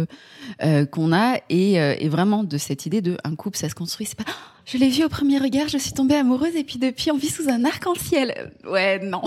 euh, 0.63 0.87
qu'on 0.87 1.13
a 1.13 1.39
et, 1.51 2.09
vraiment 2.09 2.45
de 2.45 2.59
cette 2.59 2.87
idée 2.87 3.03
de 3.03 3.17
un 3.25 3.35
couple 3.37 3.59
ça 3.59 3.69
se 3.69 3.75
construit 3.75 4.07
c'est 4.07 4.17
pas 4.19 4.31
je 4.65 4.79
l'ai 4.79 4.89
vu 4.89 5.05
au 5.05 5.09
premier 5.09 5.39
regard 5.39 5.69
je 5.69 5.77
suis 5.77 5.93
tombée 5.93 6.15
amoureuse 6.15 6.57
et 6.57 6.65
puis 6.65 6.79
depuis 6.79 7.11
on 7.11 7.17
vit 7.17 7.29
sous 7.29 7.49
un 7.49 7.65
arc-en-ciel. 7.65 8.53
Ouais 8.65 9.01
non. 9.05 9.23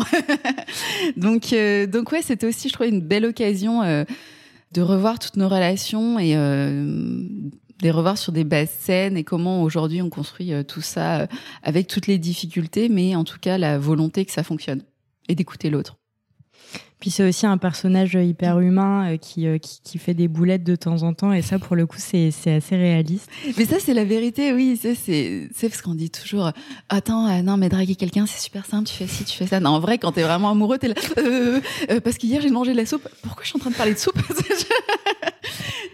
Donc 1.17 1.53
donc 1.91 2.12
ouais 2.12 2.22
c'était 2.22 2.48
aussi 2.48 2.69
je 2.69 2.74
trouvais 2.74 2.89
une 2.89 3.01
belle 3.01 3.25
occasion 3.25 3.81
de 4.72 4.81
revoir 4.81 5.19
toutes 5.19 5.38
nos 5.38 5.50
relations 5.50 6.19
et 6.19 6.36
les 7.81 7.91
revoir 7.91 8.17
sur 8.17 8.31
des 8.31 8.43
bases 8.43 8.75
saines 8.79 9.17
et 9.17 9.24
comment 9.24 9.63
aujourd'hui 9.63 10.01
on 10.01 10.10
construit 10.10 10.51
tout 10.65 10.81
ça 10.81 11.27
avec 11.63 11.88
toutes 11.88 12.07
les 12.07 12.19
difficultés 12.19 12.88
mais 12.89 13.15
en 13.15 13.24
tout 13.24 13.39
cas 13.39 13.57
la 13.57 13.77
volonté 13.79 14.25
que 14.25 14.31
ça 14.31 14.43
fonctionne 14.43 14.84
et 15.27 15.36
d'écouter 15.36 15.69
l'autre 15.69 15.98
puis 17.00 17.10
c'est 17.10 17.28
aussi 17.28 17.46
un 17.46 17.58
personnage 17.58 18.14
hyper 18.14 18.60
humain 18.60 19.12
euh, 19.12 19.18
qui, 19.18 19.48
euh, 19.48 19.58
qui, 19.58 19.82
qui, 19.84 19.98
fait 19.98 20.14
des 20.14 20.28
boulettes 20.28 20.64
de 20.64 20.75
temps 20.75 21.04
en 21.04 21.14
temps. 21.14 21.34
Et 21.34 21.42
ça, 21.42 21.60
pour 21.60 21.75
le 21.75 21.86
coup, 21.86 21.98
c'est 22.00 22.28
assez 22.28 22.75
réaliste. 22.75 23.30
Mais 23.58 23.66
ça, 23.66 23.78
c'est 23.80 23.94
la 23.94 24.06
vérité, 24.06 24.54
oui. 24.54 24.80
C'est 24.82 25.50
parce 25.62 25.82
qu'on 25.82 25.94
dit 25.94 26.10
toujours 26.10 26.52
Attends, 26.88 27.28
euh, 27.28 27.42
non, 27.42 27.58
mais 27.58 27.68
draguer 27.68 27.96
quelqu'un, 27.96 28.25
c'est 28.25 28.42
super 28.42 28.66
simple. 28.66 28.88
Tu 28.88 28.96
fais 28.96 29.08
ci, 29.08 29.25
tu 29.25 29.38
fais 29.38 29.48
ça. 29.48 29.60
Non, 29.60 29.72
en 29.72 29.80
vrai, 29.80 29.98
quand 29.98 30.14
t'es 30.14 30.24
vraiment 30.24 30.52
amoureux, 30.52 30.78
t'es 30.78 30.88
là. 30.88 30.96
Parce 32.04 32.18
qu'hier, 32.18 32.42
j'ai 32.42 32.50
mangé 32.50 32.72
de 32.72 32.78
la 32.78 32.86
soupe. 32.86 33.08
Pourquoi 33.22 33.44
je 33.44 33.50
suis 33.50 33.58
en 33.58 33.60
train 33.60 33.72
de 33.72 33.75
parler 33.75 33.94
de 33.94 34.00
soupe? 34.00 34.20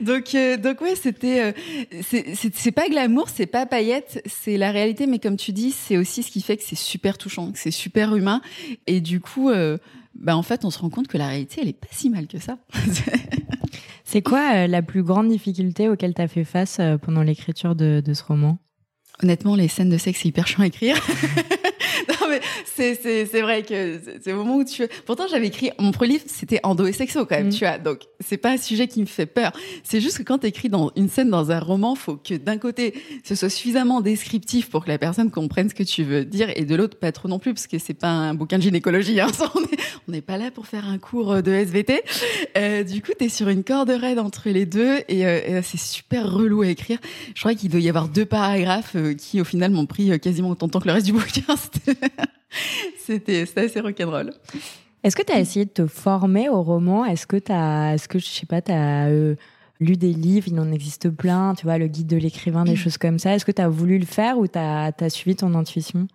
Donc, 0.02 0.36
donc 0.64 0.82
ouais, 0.82 0.96
c'était. 0.96 1.54
c'est 2.02 2.72
pas 2.72 2.90
glamour, 2.90 3.28
c'est 3.30 3.46
pas 3.46 3.68
paillette, 3.68 4.24
c'est 4.26 4.58
la 4.58 4.72
réalité. 4.72 5.06
Mais 5.06 5.20
comme 5.20 5.38
tu 5.38 5.52
dis, 5.52 5.70
c'est 5.70 5.96
aussi 5.96 6.24
ce 6.24 6.32
qui 6.32 6.42
fait 6.42 6.58
que 6.58 6.64
c'est 6.64 6.76
super 6.76 7.20
touchant, 7.20 7.52
que 7.52 7.60
c'est 7.60 7.70
super 7.70 8.16
humain. 8.16 8.42
Et 8.88 9.00
du 9.00 9.20
coup 9.20 9.52
bah 10.16 10.36
en 10.36 10.44
fait, 10.44 10.66
on 10.66 10.70
se 10.70 10.80
rend 10.80 10.90
compte 10.90 11.08
que 11.08 11.18
la 11.18 11.28
réalité, 11.28 11.62
elle 11.62 11.68
est 11.68 11.74
pas 11.74 11.88
si 11.92 12.10
mal 12.10 12.28
que 12.28 12.40
ça. 12.40 12.58
C'est 14.04 14.22
quoi 14.22 14.56
euh, 14.56 14.68
la 14.68 14.82
plus 14.82 15.04
grande 15.04 15.30
difficulté 15.30 15.88
auquel 15.88 16.14
tu 16.14 16.22
as 16.22 16.28
fait 16.28 16.44
face 16.44 16.78
euh, 16.80 16.98
pendant 16.98 17.24
l'écriture 17.24 17.76
de, 17.76 18.02
de, 18.06 18.14
ce 18.14 18.24
roman? 18.24 18.58
Honnêtement, 19.24 19.56
les 19.56 19.68
scènes 19.68 19.90
de 19.90 19.98
sexe, 19.98 20.20
c'est 20.22 20.28
hyper 20.28 20.48
chiant 20.48 20.64
à 20.64 20.68
écrire. 20.68 20.98
mais 22.32 22.42
c'est 22.66 22.96
c'est 22.96 23.26
c'est 23.26 23.42
vrai 23.42 23.64
que 23.64 24.00
c'est 24.24 24.34
au 24.34 24.38
moment 24.38 24.56
où 24.58 24.64
tu 24.64 24.88
pourtant 25.06 25.26
j'avais 25.30 25.48
écrit 25.48 25.72
mon 25.80 25.92
premier 25.92 26.14
livre 26.14 26.24
c'était 26.28 26.60
endo 26.64 26.86
et 26.86 26.94
sexo 26.94 27.26
quand 27.26 27.36
même 27.36 27.48
mm. 27.48 27.54
tu 27.54 27.66
vois. 27.66 27.78
Donc 27.78 28.00
c'est 28.20 28.38
pas 28.38 28.52
un 28.52 28.58
sujet 28.58 28.88
qui 28.88 29.02
me 29.02 29.06
fait 29.06 29.26
peur. 29.26 29.52
C'est 29.84 30.02
juste 30.02 30.18
que 30.18 30.24
quand 30.24 30.40
tu 30.40 30.48
écris 30.48 30.70
dans 30.70 30.92
une 30.96 31.10
scène 31.10 31.30
dans 31.30 31.52
un 31.52 31.60
roman 31.60 31.96
faut 31.96 32.16
que 32.16 32.36
d'un 32.36 32.58
côté 32.58 32.94
ce 33.24 33.36
soit 33.36 33.50
suffisamment 33.50 34.02
descriptif 34.02 34.70
pour 34.70 34.86
que 34.86 34.90
la 34.90 34.98
personne 34.98 35.30
comprenne 35.32 35.70
ce 35.70 35.76
que 35.76 35.84
tu 35.84 36.04
veux 36.04 36.26
dire 36.26 36.50
et 36.56 36.66
de 36.66 36.76
l'autre 36.76 36.98
pas 36.98 37.12
trop 37.12 37.28
non 37.28 37.40
plus 37.40 37.54
parce 37.54 37.68
que 37.68 37.78
c'est 37.78 37.94
pas 37.94 38.10
un 38.10 38.34
bouquin 38.34 38.58
de 38.58 38.64
gynécologie 38.64 39.20
hein, 39.20 39.28
on 40.08 40.12
n'est 40.12 40.22
pas 40.22 40.38
là 40.38 40.52
pour 40.52 40.68
faire 40.68 40.88
un 40.88 40.98
cours 40.98 41.44
de 41.44 41.52
SVT 41.52 42.02
euh, 42.58 42.84
du 42.84 43.02
coup 43.02 43.12
tu 43.18 43.26
es 43.26 43.30
sur 43.30 43.50
une 43.50 43.64
corde 43.64 43.90
raide 43.90 44.20
entre 44.20 44.50
les 44.50 44.66
deux 44.66 45.00
et, 45.08 45.26
euh, 45.26 45.62
c'est 45.64 45.80
super 45.80 46.32
relou 46.32 46.62
à 46.62 46.68
écrire. 46.68 47.00
Je 47.36 47.40
crois 47.40 47.56
qu'il 47.56 47.70
doit 47.70 47.80
y 47.80 47.90
avoir 47.90 48.08
deux 48.08 48.26
paragraphes 48.26 48.96
euh, 48.96 49.14
qui 49.14 49.42
au 49.42 49.44
final 49.44 49.72
m'ont 49.72 49.86
pris 49.86 50.12
euh, 50.12 50.18
quasiment 50.18 50.50
autant 50.50 50.68
de 50.68 50.72
temps 50.72 50.80
que 50.80 50.88
le 50.88 50.94
reste 50.94 51.06
du 51.06 51.14
bouquin 51.14 51.56
C'était 52.98 53.46
assez 53.56 53.80
rock'n'roll. 53.80 54.32
Est-ce 55.04 55.16
que 55.16 55.24
tu 55.24 55.34
as 55.34 55.40
essayé 55.40 55.66
de 55.66 55.72
te 55.72 55.88
former 55.88 56.50
au 56.50 56.62
roman? 56.62 57.06
Est-ce 57.06 57.26
que 57.26 57.38
tu 57.38 57.52
as, 57.52 57.96
est-ce 57.96 58.08
que 58.08 58.20
je 58.20 58.26
sais 58.26 58.46
pas, 58.46 58.62
tu 58.62 58.72
as 58.72 59.08
euh, 59.08 59.36
lu 59.80 59.98
des 59.98 60.14
livres, 60.14 60.48
il 60.48 60.60
en 60.60 60.72
existe 60.72 61.10
plein, 61.10 61.56
tu 61.56 61.66
vois, 61.66 61.80
le 61.80 61.88
guide 61.88 62.06
de 62.06 62.18
l'écrivain, 62.18 62.66
des 62.66 62.74
mm. 62.74 62.78
choses 62.78 62.98
comme 63.00 63.18
ça. 63.18 63.34
Est-ce 63.34 63.44
que 63.44 63.52
tu 63.52 63.64
as 63.64 63.68
voulu 63.68 63.98
le 63.98 64.06
faire 64.06 64.38
ou 64.38 64.48
tu 64.48 64.60
as, 64.60 65.10
suivi 65.10 65.36
ton 65.36 65.56
intuition? 65.56 66.08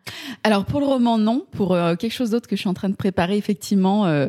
Alors 0.44 0.64
pour 0.64 0.78
le 0.78 0.86
roman, 0.86 1.18
non. 1.18 1.44
Pour 1.50 1.74
euh, 1.74 1.96
quelque 1.96 2.12
chose 2.12 2.30
d'autre 2.30 2.48
que 2.48 2.54
je 2.54 2.60
suis 2.60 2.68
en 2.68 2.74
train 2.74 2.88
de 2.88 2.94
préparer, 2.94 3.36
effectivement, 3.36 4.06
euh, 4.06 4.28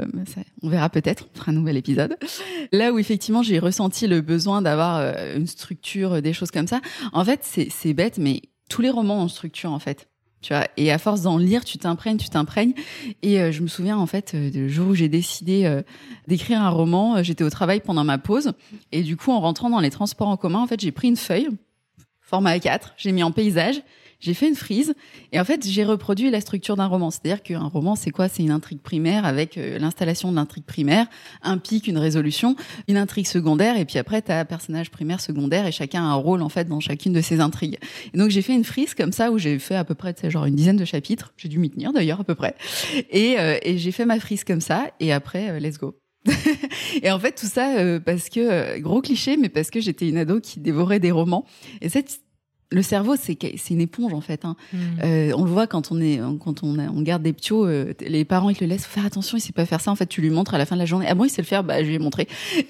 on 0.63 0.69
verra 0.69 0.89
peut-être, 0.89 1.27
on 1.35 1.37
fera 1.37 1.51
un 1.51 1.55
nouvel 1.55 1.77
épisode. 1.77 2.17
Là 2.71 2.91
où 2.91 2.97
effectivement 2.97 3.43
j'ai 3.43 3.59
ressenti 3.59 4.07
le 4.07 4.21
besoin 4.21 4.63
d'avoir 4.63 5.03
une 5.35 5.45
structure, 5.45 6.19
des 6.23 6.33
choses 6.33 6.49
comme 6.49 6.67
ça. 6.67 6.81
En 7.13 7.23
fait, 7.23 7.41
c'est 7.43 7.93
bête, 7.93 8.17
mais 8.17 8.41
tous 8.69 8.81
les 8.81 8.89
romans 8.89 9.21
ont 9.21 9.27
structure 9.27 9.71
en 9.71 9.79
fait. 9.79 10.07
Et 10.77 10.91
à 10.91 10.97
force 10.97 11.21
d'en 11.21 11.38
lire, 11.38 11.65
tu 11.65 11.77
t'imprègnes, 11.77 12.17
tu 12.17 12.29
t'imprègnes. 12.29 12.73
Et 13.21 13.39
euh, 13.39 13.51
je 13.51 13.62
me 13.62 13.67
souviens 13.67 13.97
en 13.97 14.05
fait, 14.05 14.33
euh, 14.33 14.49
le 14.53 14.67
jour 14.67 14.89
où 14.89 14.95
j'ai 14.95 15.10
décidé 15.10 15.65
euh, 15.65 15.81
d'écrire 16.27 16.62
un 16.62 16.69
roman, 16.69 17.23
j'étais 17.23 17.43
au 17.43 17.49
travail 17.49 17.81
pendant 17.81 18.03
ma 18.03 18.17
pause, 18.17 18.53
et 18.91 19.03
du 19.03 19.17
coup, 19.17 19.31
en 19.31 19.39
rentrant 19.39 19.69
dans 19.69 19.79
les 19.79 19.89
transports 19.89 20.27
en 20.27 20.38
commun, 20.38 20.60
en 20.60 20.67
fait, 20.67 20.79
j'ai 20.79 20.91
pris 20.91 21.07
une 21.07 21.17
feuille, 21.17 21.49
format 22.21 22.57
A4, 22.57 22.91
j'ai 22.97 23.12
mis 23.12 23.23
en 23.23 23.31
paysage, 23.31 23.81
j'ai 24.19 24.34
fait 24.34 24.47
une 24.47 24.56
frise 24.56 24.93
et 25.32 25.39
en 25.39 25.45
fait 25.45 25.65
j'ai 25.67 25.84
reproduit 25.84 26.30
la 26.30 26.41
structure 26.41 26.75
d'un 26.75 26.88
roman. 26.88 27.12
C'est-à-dire 27.12 27.43
qu'un 27.43 27.63
roman 27.63 27.95
c'est 27.95 28.12
quoi? 28.12 28.27
C'est 28.27 28.43
une 28.43 28.51
intrigue 28.51 28.82
primaire 28.82 29.25
avec 29.25 29.58
euh, 29.58 29.77
l'installation 29.80 30.32
de 30.32 30.36
l'intrigue 30.36 30.65
primaire, 30.65 31.08
un 31.43 31.58
pic, 31.58 31.88
une 31.88 31.97
résolution, 31.97 32.56
une 32.88 32.97
intrigue 32.97 33.27
secondaire 33.27 33.77
et 33.77 33.86
puis 33.86 33.99
après 33.99 34.21
tu 34.21 34.32
as 34.32 34.43
personnage 34.45 34.89
primaire, 34.89 35.21
secondaire 35.21 35.65
et 35.67 35.71
chacun 35.71 36.03
a 36.03 36.08
un 36.08 36.15
rôle 36.15 36.41
en 36.41 36.49
fait 36.49 36.67
dans 36.67 36.80
chacune 36.80 37.13
de 37.13 37.21
ces 37.21 37.39
intrigues. 37.39 37.77
Et 38.13 38.17
donc 38.17 38.30
j'ai 38.30 38.41
fait 38.41 38.53
une 38.53 38.63
frise 38.63 38.93
comme 38.93 39.12
ça 39.12 39.32
où 39.32 39.38
j'ai 39.38 39.60
fait 39.60 39.75
à 39.75 39.84
peu 39.84 39.95
près 39.95 40.15
genre 40.30 40.45
une 40.45 40.56
dizaine 40.56 40.77
de 40.77 40.86
chapitres. 40.86 41.34
J'ai 41.38 41.49
dû 41.49 41.60
m'y 41.60 41.69
tenir 41.69 41.93
d'ailleurs 41.93 42.21
à 42.21 42.23
peu 42.23 42.36
près. 42.36 42.56
Et, 43.12 43.39
euh, 43.39 43.58
et 43.62 43.77
j'ai 43.77 43.91
fait 43.91 44.06
ma 44.06 44.19
frise 44.19 44.43
comme 44.43 44.62
ça 44.62 44.88
et 44.99 45.13
après 45.13 45.49
euh, 45.49 45.60
let's 45.60 45.77
go. 45.77 45.99
et 47.03 47.12
en 47.12 47.19
fait 47.19 47.34
tout 47.34 47.45
ça 47.45 47.99
parce 48.03 48.27
que 48.27 48.80
gros 48.80 49.01
cliché 49.01 49.38
mais 49.38 49.47
parce 49.47 49.69
que 49.69 49.80
j'étais 49.80 50.10
une 50.10 50.17
ado 50.17 50.41
qui 50.41 50.60
dévorait 50.60 50.99
des 50.99 51.12
romans 51.12 51.45
et 51.80 51.88
cette 51.88 52.19
le 52.71 52.82
cerveau, 52.82 53.15
c'est 53.15 53.69
une 53.69 53.82
éponge 53.82 54.13
en 54.13 54.21
fait. 54.21 54.43
Hein. 54.45 54.56
Hmm. 54.73 54.77
Euh, 55.03 55.32
on 55.36 55.45
le 55.45 55.51
voit 55.51 55.67
quand 55.67 55.91
on 55.91 56.01
est 56.01 56.19
quand 56.43 56.63
on, 56.63 56.77
on 56.77 57.01
garde 57.01 57.23
des 57.23 57.34
ptios, 57.34 57.65
euh, 57.65 57.93
les 58.01 58.25
parents 58.25 58.49
ils 58.49 58.58
le 58.60 58.67
laissent 58.67 58.86
faire 58.86 59.06
attention, 59.06 59.38
il 59.38 59.41
sait 59.41 59.53
pas 59.53 59.65
faire 59.65 59.82
ça. 59.82 59.91
En 59.91 59.95
fait, 59.95 60.08
tu 60.08 60.21
lui 60.21 60.30
montres 60.30 60.53
à 60.53 60.58
la 60.58 60.65
fin 60.65 60.75
de 60.75 60.82
la 60.82 60.86
journée. 60.86 61.06
Ah 61.08 61.15
bon, 61.15 61.25
il 61.25 61.30
sait 61.30 61.41
le 61.41 61.47
faire, 61.47 61.63
bah 61.63 61.82
je 61.84 61.88
lui 61.88 61.95
ai 61.95 61.99
montré. 61.99 62.27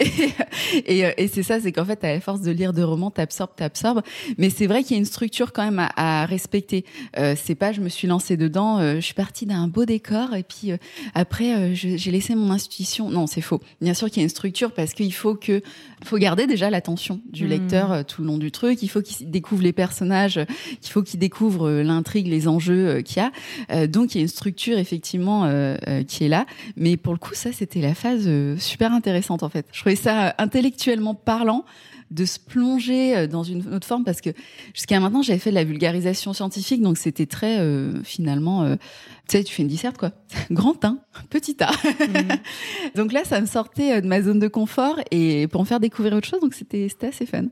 Et, 0.85 0.99
et, 0.99 1.13
et 1.17 1.27
c'est 1.27 1.43
ça, 1.43 1.59
c'est 1.59 1.71
qu'en 1.71 1.85
fait, 1.85 2.03
à 2.03 2.13
la 2.13 2.19
force 2.19 2.41
de 2.41 2.51
lire 2.51 2.73
de 2.73 2.83
romans, 2.83 3.09
t'absorbes, 3.09 3.51
t'absorbes. 3.55 4.01
Mais 4.37 4.49
c'est 4.49 4.67
vrai 4.67 4.83
qu'il 4.83 4.91
y 4.91 4.95
a 4.95 4.99
une 4.99 5.05
structure 5.05 5.53
quand 5.53 5.63
même 5.63 5.79
à, 5.79 5.91
à 5.95 6.25
respecter. 6.25 6.85
Euh, 7.17 7.35
c'est 7.41 7.55
pas, 7.55 7.71
je 7.71 7.81
me 7.81 7.89
suis 7.89 8.07
lancée 8.07 8.37
dedans, 8.37 8.79
euh, 8.79 8.95
je 8.95 9.01
suis 9.01 9.13
partie 9.13 9.45
d'un 9.45 9.67
beau 9.67 9.85
décor 9.85 10.35
et 10.35 10.43
puis 10.43 10.71
euh, 10.71 10.77
après 11.13 11.73
j'ai 11.75 12.11
laissé 12.11 12.35
mon 12.35 12.51
institution. 12.51 13.09
Non, 13.09 13.27
c'est 13.27 13.41
faux. 13.41 13.61
Bien 13.81 13.93
sûr 13.93 14.09
qu'il 14.09 14.17
y 14.17 14.21
a 14.21 14.23
une 14.23 14.29
structure 14.29 14.71
parce 14.71 14.93
qu'il 14.93 15.13
faut 15.13 15.35
que 15.35 15.61
faut 16.03 16.17
garder 16.17 16.47
déjà 16.47 16.69
l'attention 16.69 17.21
du 17.31 17.45
hmm. 17.45 17.49
lecteur 17.49 18.05
tout 18.05 18.21
le 18.21 18.27
long 18.27 18.37
du 18.37 18.51
truc. 18.51 18.81
Il 18.83 18.87
faut 18.87 19.01
qu'il 19.01 19.29
découvre 19.29 19.63
les 19.63 19.73
personnages, 19.73 20.39
qu'il 20.81 20.91
faut 20.91 21.03
qu'ils 21.03 21.19
découvrent 21.19 21.69
l'intrigue, 21.69 22.27
les 22.27 22.47
enjeux 22.47 23.01
qu'il 23.01 23.17
y 23.17 23.75
a. 23.75 23.87
donc 23.87 24.13
il 24.13 24.19
y 24.19 24.21
a 24.21 24.23
une 24.23 24.27
structure 24.27 24.77
effectivement 24.77 25.49
qui 26.07 26.23
est 26.25 26.29
là. 26.29 26.45
Mais 26.75 26.97
pour 26.97 27.13
le 27.13 27.19
coup, 27.19 27.33
ça 27.33 27.51
c'était 27.51 27.81
la 27.81 27.95
phase 27.95 28.29
super 28.57 28.91
intéressante 28.91 29.43
en 29.43 29.49
fait. 29.49 29.65
Je 29.71 29.79
trouvais 29.79 29.95
ça 29.95 30.35
intellectuellement 30.37 31.15
parlant 31.15 31.65
de 32.11 32.25
se 32.25 32.39
plonger 32.39 33.15
euh, 33.15 33.27
dans 33.27 33.43
une 33.43 33.73
autre 33.73 33.87
forme 33.87 34.03
parce 34.03 34.21
que 34.21 34.29
jusqu'à 34.73 34.99
maintenant 34.99 35.21
j'avais 35.21 35.39
fait 35.39 35.49
de 35.49 35.55
la 35.55 35.63
vulgarisation 35.63 36.33
scientifique 36.33 36.81
donc 36.81 36.97
c'était 36.97 37.25
très 37.25 37.59
euh, 37.59 38.01
finalement 38.03 38.63
euh, 38.63 38.75
tu 39.27 39.37
sais 39.37 39.43
tu 39.43 39.53
fais 39.53 39.63
une 39.63 39.67
disserte 39.67 39.97
quoi. 39.97 40.11
Grand 40.51 40.83
1 40.83 40.97
petit 41.29 41.57
A. 41.61 41.71
Mhm. 41.71 42.37
donc 42.95 43.11
là 43.11 43.23
ça 43.23 43.41
me 43.41 43.45
sortait 43.45 44.01
de 44.01 44.07
ma 44.07 44.21
zone 44.21 44.39
de 44.39 44.47
confort 44.47 44.99
et 45.11 45.47
pour 45.47 45.61
me 45.61 45.65
faire 45.65 45.79
découvrir 45.79 46.13
autre 46.13 46.27
chose 46.27 46.41
donc 46.41 46.53
c'était 46.53 46.89
assez 47.01 47.25
fun. 47.25 47.45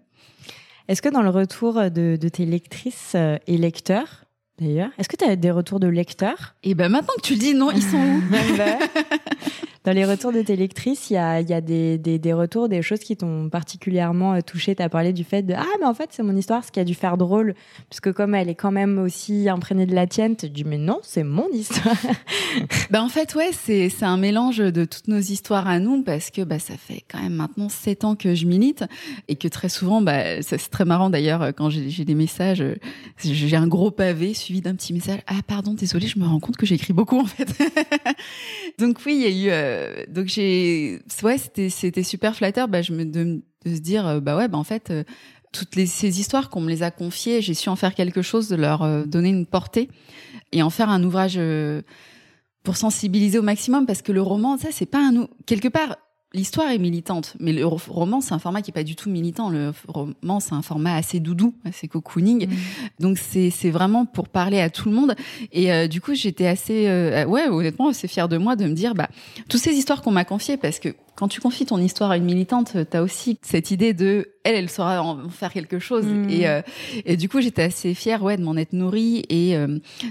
Est-ce 0.88 1.01
que 1.01 1.09
dans 1.09 1.23
le 1.23 1.29
retour 1.29 1.75
de, 1.89 2.15
de 2.15 2.29
tes 2.29 2.45
lectrices 2.45 3.15
et 3.15 3.57
lecteurs 3.57 4.25
D'ailleurs, 4.57 4.89
est-ce 4.97 5.09
que 5.09 5.17
tu 5.17 5.25
as 5.25 5.35
des 5.35 5.51
retours 5.51 5.81
de 5.81 5.88
lecteurs? 5.88 6.55
Et 6.63 6.69
eh 6.69 6.75
ben 6.75 6.88
maintenant 6.88 7.13
que 7.17 7.21
tu 7.21 7.33
le 7.33 7.39
dis, 7.39 7.53
non, 7.53 7.71
ils 7.71 7.83
sont 7.83 7.97
où? 7.97 8.21
Dans 9.85 9.91
les 9.91 10.03
retours 10.03 10.31
de 10.31 10.41
tes 10.41 10.55
lectrices, 10.55 11.11
il 11.11 11.13
y 11.13 11.17
a, 11.17 11.43
des, 11.61 12.33
retours, 12.33 12.67
des 12.67 12.81
choses 12.81 13.01
qui 13.01 13.15
t'ont 13.15 13.49
particulièrement 13.49 14.33
euh, 14.33 14.41
touché. 14.41 14.73
Tu 14.73 14.81
as 14.81 14.89
parlé 14.89 15.13
du 15.13 15.23
fait 15.23 15.43
de 15.43 15.53
Ah, 15.53 15.63
mais 15.79 15.85
en 15.85 15.93
fait, 15.93 16.09
c'est 16.09 16.23
mon 16.23 16.35
histoire, 16.35 16.65
ce 16.65 16.71
qui 16.71 16.79
a 16.79 16.83
dû 16.83 16.95
faire 16.95 17.17
drôle. 17.17 17.53
Puisque 17.91 18.11
comme 18.11 18.33
elle 18.33 18.49
est 18.49 18.55
quand 18.55 18.71
même 18.71 18.97
aussi 18.97 19.47
imprégnée 19.47 19.85
de 19.85 19.93
la 19.93 20.07
tienne, 20.07 20.35
tu 20.35 20.49
dis 20.49 20.63
Mais 20.63 20.79
non, 20.79 21.01
c'est 21.03 21.23
mon 21.23 21.47
histoire. 21.51 21.95
ben, 22.89 23.03
en 23.03 23.09
fait, 23.09 23.35
ouais, 23.35 23.51
c'est 23.53 23.91
un 24.01 24.17
mélange 24.17 24.57
de 24.57 24.85
toutes 24.85 25.07
nos 25.07 25.19
histoires 25.19 25.67
à 25.67 25.77
nous, 25.77 26.01
parce 26.01 26.31
que 26.31 26.41
bah, 26.41 26.57
ça 26.57 26.73
fait 26.77 27.03
quand 27.07 27.21
même 27.21 27.35
maintenant 27.35 27.69
sept 27.69 28.05
ans 28.05 28.15
que 28.15 28.33
je 28.33 28.47
milite. 28.47 28.85
Et 29.27 29.35
que 29.35 29.47
très 29.47 29.69
souvent, 29.69 30.01
bah, 30.01 30.41
c'est 30.41 30.57
très 30.57 30.85
marrant 30.85 31.11
d'ailleurs, 31.11 31.49
quand 31.55 31.69
j'ai 31.69 32.05
des 32.05 32.15
messages, 32.15 32.63
j'ai 33.23 33.55
un 33.55 33.67
gros 33.67 33.91
pavé 33.91 34.33
suivi 34.33 34.61
d'un 34.61 34.73
petit 34.73 34.93
message 34.93 35.19
Ah, 35.27 35.41
pardon, 35.45 35.75
désolé, 35.75 36.07
je 36.07 36.17
me 36.17 36.25
rends 36.25 36.39
compte 36.39 36.57
que 36.57 36.65
j'écris 36.65 36.93
beaucoup 36.93 37.19
en 37.19 37.25
fait. 37.25 37.53
Donc, 38.79 38.97
oui, 39.05 39.13
il 39.13 39.21
y 39.21 39.25
a 39.25 39.29
eu. 39.29 39.51
Euh, 39.51 39.74
euh, 39.75 40.03
donc 40.07 40.27
j'ai, 40.27 40.99
ouais, 41.23 41.38
c'était 41.38 41.69
c'était 41.69 42.03
super 42.03 42.35
flatteur. 42.35 42.67
Bah, 42.67 42.81
je 42.81 42.93
me 42.93 43.05
de, 43.05 43.41
se 43.65 43.79
dire, 43.79 44.07
euh, 44.07 44.19
bah 44.19 44.35
ouais, 44.38 44.47
bah 44.47 44.57
en 44.57 44.63
fait, 44.63 44.89
euh, 44.89 45.03
toutes 45.51 45.75
ces 45.85 46.19
histoires 46.19 46.49
qu'on 46.49 46.61
me 46.61 46.69
les 46.69 46.83
a 46.83 46.91
confiées, 46.91 47.41
j'ai 47.41 47.53
su 47.53 47.69
en 47.69 47.75
faire 47.75 47.95
quelque 47.95 48.21
chose, 48.21 48.49
de 48.49 48.55
leur 48.55 49.05
donner 49.07 49.29
une 49.29 49.45
portée 49.45 49.89
et 50.51 50.61
en 50.61 50.69
faire 50.69 50.89
un 50.89 51.01
ouvrage 51.01 51.39
pour 52.63 52.75
sensibiliser 52.75 53.39
au 53.39 53.41
maximum 53.41 53.85
parce 53.85 54.01
que 54.01 54.11
le 54.11 54.21
roman, 54.21 54.57
ça, 54.57 54.69
c'est 54.71 54.85
pas 54.85 54.99
un 54.99 55.27
quelque 55.45 55.69
part 55.69 55.95
l'histoire 56.33 56.69
est 56.69 56.77
militante, 56.77 57.35
mais 57.39 57.53
le 57.53 57.65
roman, 57.65 58.21
c'est 58.21 58.33
un 58.33 58.39
format 58.39 58.61
qui 58.61 58.71
est 58.71 58.73
pas 58.73 58.83
du 58.83 58.95
tout 58.95 59.09
militant. 59.09 59.49
Le 59.49 59.71
roman, 59.88 60.39
c'est 60.39 60.53
un 60.53 60.61
format 60.61 60.95
assez 60.95 61.19
doudou, 61.19 61.55
assez 61.63 61.88
cocooning. 61.88 62.47
Mmh. 62.47 62.53
Donc, 62.99 63.17
c'est, 63.17 63.49
c'est 63.49 63.69
vraiment 63.69 64.05
pour 64.05 64.27
parler 64.27 64.59
à 64.59 64.69
tout 64.69 64.89
le 64.89 64.95
monde. 64.95 65.15
Et 65.51 65.71
euh, 65.71 65.88
du 65.88 66.01
coup, 66.01 66.13
j'étais 66.13 66.47
assez, 66.47 66.88
euh, 66.88 67.25
ouais, 67.25 67.47
honnêtement, 67.47 67.89
assez 67.89 68.07
fière 68.07 68.27
de 68.27 68.38
moi 68.38 68.55
de 68.55 68.65
me 68.65 68.73
dire, 68.73 68.95
bah, 68.95 69.09
toutes 69.49 69.61
ces 69.61 69.73
histoires 69.73 70.01
qu'on 70.01 70.11
m'a 70.11 70.25
confiées, 70.25 70.57
parce 70.57 70.79
que 70.79 70.89
quand 71.15 71.29
tu 71.29 71.39
confies 71.39 71.65
ton 71.65 71.77
histoire 71.77 72.11
à 72.11 72.17
une 72.17 72.25
militante, 72.25 72.75
tu 72.89 72.97
as 72.97 73.01
aussi 73.01 73.39
cette 73.41 73.71
idée 73.71 73.93
de, 73.93 74.33
elle, 74.43 74.55
elle 74.55 74.69
saura 74.69 75.01
en 75.01 75.29
faire 75.29 75.53
quelque 75.53 75.79
chose. 75.79 76.05
Mmh. 76.05 76.29
Et, 76.29 76.47
euh, 76.49 76.61
et 77.05 77.15
du 77.15 77.29
coup, 77.29 77.39
j'étais 77.39 77.63
assez 77.63 77.93
fière, 77.93 78.21
ouais, 78.23 78.35
de 78.35 78.43
m'en 78.43 78.57
être 78.57 78.73
nourrie 78.73 79.23
et 79.29 79.55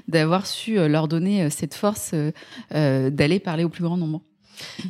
d'avoir 0.08 0.46
su 0.46 0.76
leur 0.88 1.08
donner 1.08 1.50
cette 1.50 1.74
force 1.74 2.14
d'aller 2.70 3.38
parler 3.40 3.64
au 3.64 3.68
plus 3.68 3.84
grand 3.84 3.98
nombre. 3.98 4.22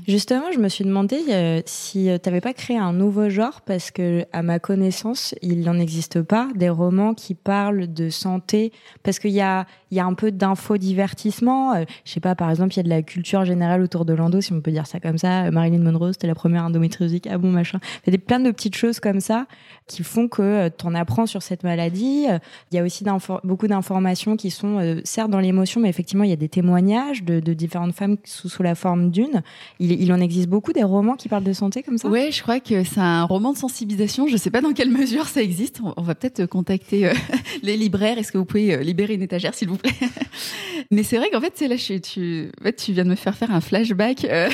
Justement, 0.07 0.53
je 0.53 0.59
me 0.59 0.69
suis 0.69 0.85
demandé 0.85 1.21
euh, 1.31 1.63
si 1.67 2.11
euh, 2.11 2.19
tu 2.23 2.29
n'avais 2.29 2.41
pas 2.41 2.53
créé 2.53 2.77
un 2.77 2.93
nouveau 2.93 3.29
genre, 3.29 3.61
parce 3.63 3.91
que, 3.91 4.25
à 4.33 4.43
ma 4.43 4.59
connaissance, 4.59 5.35
il 5.43 5.61
n'en 5.63 5.79
existe 5.79 6.23
pas 6.23 6.49
des 6.55 6.69
romans 6.69 7.15
qui 7.15 7.35
parlent 7.35 7.93
de 7.93 8.11
santé, 8.11 8.73
parce 9.03 9.19
qu'il 9.19 9.33
y 9.33 9.41
a, 9.41 9.67
y 9.91 10.01
a 10.01 10.05
un 10.05 10.15
peu 10.15 10.31
d'infodivertissement. 10.31 11.75
Euh, 11.75 11.85
je 12.05 12.13
sais 12.13 12.21
pas, 12.21 12.35
par 12.35 12.51
exemple, 12.51 12.75
il 12.75 12.77
y 12.79 12.81
a 12.81 12.85
de 12.85 12.89
la 12.89 13.03
culture 13.03 13.45
générale 13.45 13.83
autour 13.83 14.05
de 14.05 14.13
l'endo, 14.13 14.41
si 14.41 14.53
on 14.53 14.61
peut 14.61 14.73
dire 14.73 14.87
ça 14.87 15.01
comme 15.01 15.19
ça. 15.19 15.51
Marilyn 15.51 15.83
Monroe, 15.83 16.13
c'était 16.13 16.27
la 16.27 16.35
première 16.35 16.65
endométriosique, 16.65 17.27
ah 17.31 17.39
bon, 17.39 17.51
machin. 17.51 17.81
Il 18.07 18.13
y 18.13 18.17
a 18.17 18.19
plein 18.19 18.41
de 18.41 18.51
petites 18.51 18.77
choses 18.77 19.01
comme 19.01 19.21
ça 19.21 19.47
qui 19.87 20.03
font 20.03 20.29
que 20.29 20.69
tu 20.69 20.87
en 20.87 20.95
apprends 20.95 21.27
sur 21.27 21.43
cette 21.43 21.63
maladie. 21.63 22.27
Il 22.71 22.75
y 22.75 22.79
a 22.79 22.83
aussi 22.83 23.05
beaucoup 23.43 23.67
d'informations 23.67 24.37
qui 24.37 24.51
sont, 24.51 25.01
certes, 25.05 25.31
dans 25.31 25.41
l'émotion, 25.41 25.81
mais 25.81 25.89
effectivement, 25.89 26.25
il 26.25 26.31
y 26.31 26.33
a 26.33 26.37
des 26.37 26.49
témoignages 26.49 27.23
de, 27.23 27.41
différentes 27.53 27.95
femmes 27.95 28.17
sous, 28.25 28.49
sous 28.49 28.63
la 28.63 28.75
forme 28.75 29.11
d'une. 29.11 29.43
Il, 29.79 30.13
en 30.13 30.21
existe 30.21 30.49
beaucoup 30.49 30.73
des 30.73 30.83
romans 30.83 31.17
qui 31.17 31.29
parlent 31.29 31.45
de 31.45 31.53
santé 31.53 31.83
comme 31.83 31.99
ça? 31.99 32.09
Ouais, 32.09 32.31
je 32.33 32.43
crois 32.43 32.61
que 32.61 32.85
c'est 32.85 33.01
un 33.01 33.25
roman 33.25 33.53
de 33.53 33.59
sensibilisation. 33.59 34.27
Je 34.27 34.33
ne 34.33 34.39
sais 34.39 34.51
pas 34.51 34.61
dans 34.61 34.73
quelle 34.73 34.91
mesure 34.91 35.27
ça 35.27 35.43
existe. 35.43 35.81
On, 35.97 36.03
va 36.03 36.15
peut-être 36.15 36.47
contacter 36.47 37.07
euh, 37.07 37.15
les 37.63 37.77
libraires. 37.77 38.19
Est-ce 38.19 38.33
que 38.33 38.39
vous 38.39 38.45
pouvez 38.45 38.75
euh, 38.75 38.83
libérer 38.83 39.15
une 39.15 39.23
étagère, 39.23 39.55
s'il 39.55 39.69
vous 39.69 39.77
plaît? 39.77 39.93
Mais 40.91 41.03
c'est 41.03 41.17
vrai 41.17 41.31
qu'en 41.31 41.41
fait, 41.41 41.59
là, 41.61 41.77
tu, 41.77 42.01
tu 42.01 42.93
viens 42.93 43.05
de 43.05 43.11
me 43.11 43.15
faire 43.15 43.37
faire 43.37 43.51
un 43.51 43.61
flashback. 43.61 44.25
Euh, 44.25 44.49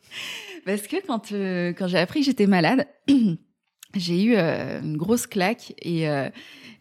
parce 0.66 0.82
que 0.82 0.96
quand, 1.06 1.32
quand 1.78 1.88
j'ai 1.88 1.98
appris 1.98 2.20
que 2.20 2.26
j'étais 2.26 2.46
malade, 2.46 2.86
j'ai 3.94 4.22
eu 4.24 4.36
une 4.36 4.96
grosse 4.96 5.26
claque 5.26 5.74
et 5.82 6.06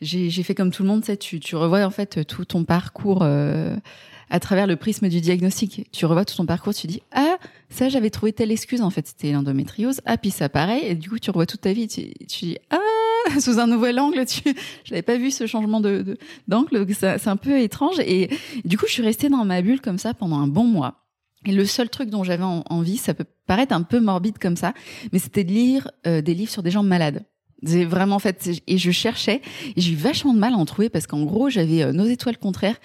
j'ai 0.02 0.44
fait 0.44 0.56
comme 0.56 0.72
tout 0.72 0.84
le 0.84 0.90
monde. 0.90 1.04
Tu, 1.20 1.40
tu 1.40 1.56
revois 1.56 1.84
en 1.86 1.92
fait 1.92 2.26
tout 2.26 2.46
ton 2.46 2.64
parcours 2.64 3.24
à 3.24 4.40
travers 4.40 4.66
le 4.66 4.78
prisme 4.78 5.10
du 5.10 5.22
diagnostic. 5.22 5.88
Tu 5.92 6.06
revois 6.06 6.26
tout 6.26 6.36
ton 6.36 6.46
parcours, 6.46 6.74
tu 6.74 6.88
dis 6.88 7.02
ah 7.12 7.38
ça 7.70 7.90
j'avais 7.90 8.10
trouvé 8.10 8.34
telle 8.34 8.52
excuse 8.52 8.82
en 8.82 8.90
fait 8.90 9.08
c'était 9.08 9.32
l'endométriose 9.32 10.02
ah 10.06 10.18
puis 10.18 10.30
ça 10.30 10.50
pareil 10.50 10.84
et 10.86 10.96
du 10.96 11.10
coup 11.10 11.20
tu 11.20 11.30
revois 11.30 11.46
toute 11.46 11.62
ta 11.62 11.74
vie 11.74 11.88
tu, 11.88 12.14
tu 12.28 12.46
dis 12.46 12.58
ah 12.70 12.80
sous 13.40 13.60
un 13.60 13.68
nouvel 13.68 14.00
angle 14.00 14.26
tu 14.26 14.42
je 14.84 14.92
n'avais 14.92 15.02
pas 15.02 15.18
vu 15.18 15.32
ce 15.32 15.48
changement 15.48 15.80
de 15.80 16.18
d'angle 16.48 16.86
c'est 16.94 17.28
un 17.28 17.38
peu 17.38 17.60
étrange 17.60 18.00
et 18.00 18.30
du 18.66 18.78
coup 18.78 18.86
je 18.88 18.94
suis 18.94 19.04
restée 19.04 19.30
dans 19.30 19.46
ma 19.46 19.62
bulle 19.62 19.82
comme 19.82 19.98
ça 19.98 20.14
pendant 20.14 20.38
un 20.38 20.48
bon 20.48 20.66
mois. 20.66 21.01
Et 21.46 21.52
le 21.52 21.66
seul 21.66 21.90
truc 21.90 22.10
dont 22.10 22.24
j'avais 22.24 22.44
envie, 22.44 22.98
ça 22.98 23.14
peut 23.14 23.26
paraître 23.48 23.74
un 23.74 23.82
peu 23.82 24.00
morbide 24.00 24.38
comme 24.38 24.56
ça, 24.56 24.74
mais 25.12 25.20
c'était 25.20 25.44
de 25.44 25.52
lire 25.52 25.90
euh, 26.06 26.22
des 26.22 26.34
livres 26.34 26.52
sur 26.52 26.64
des 26.64 26.72
gens 26.72 26.84
malades. 26.84 27.24
C'est 27.64 27.86
vraiment 27.86 28.16
en 28.16 28.20
fait 28.20 28.50
et 28.66 28.80
je 28.80 28.90
cherchais 28.90 29.40
j'ai 29.78 29.92
eu 29.92 29.96
vachement 29.96 30.34
de 30.34 30.40
mal 30.40 30.54
à 30.54 30.58
en 30.58 30.66
trouver 30.66 30.90
parce 30.90 31.06
qu'en 31.06 31.24
gros 31.24 31.48
j'avais 31.52 31.84
euh, 31.84 31.94
Nos 31.94 32.06
étoiles 32.06 32.40
contraires 32.40 32.78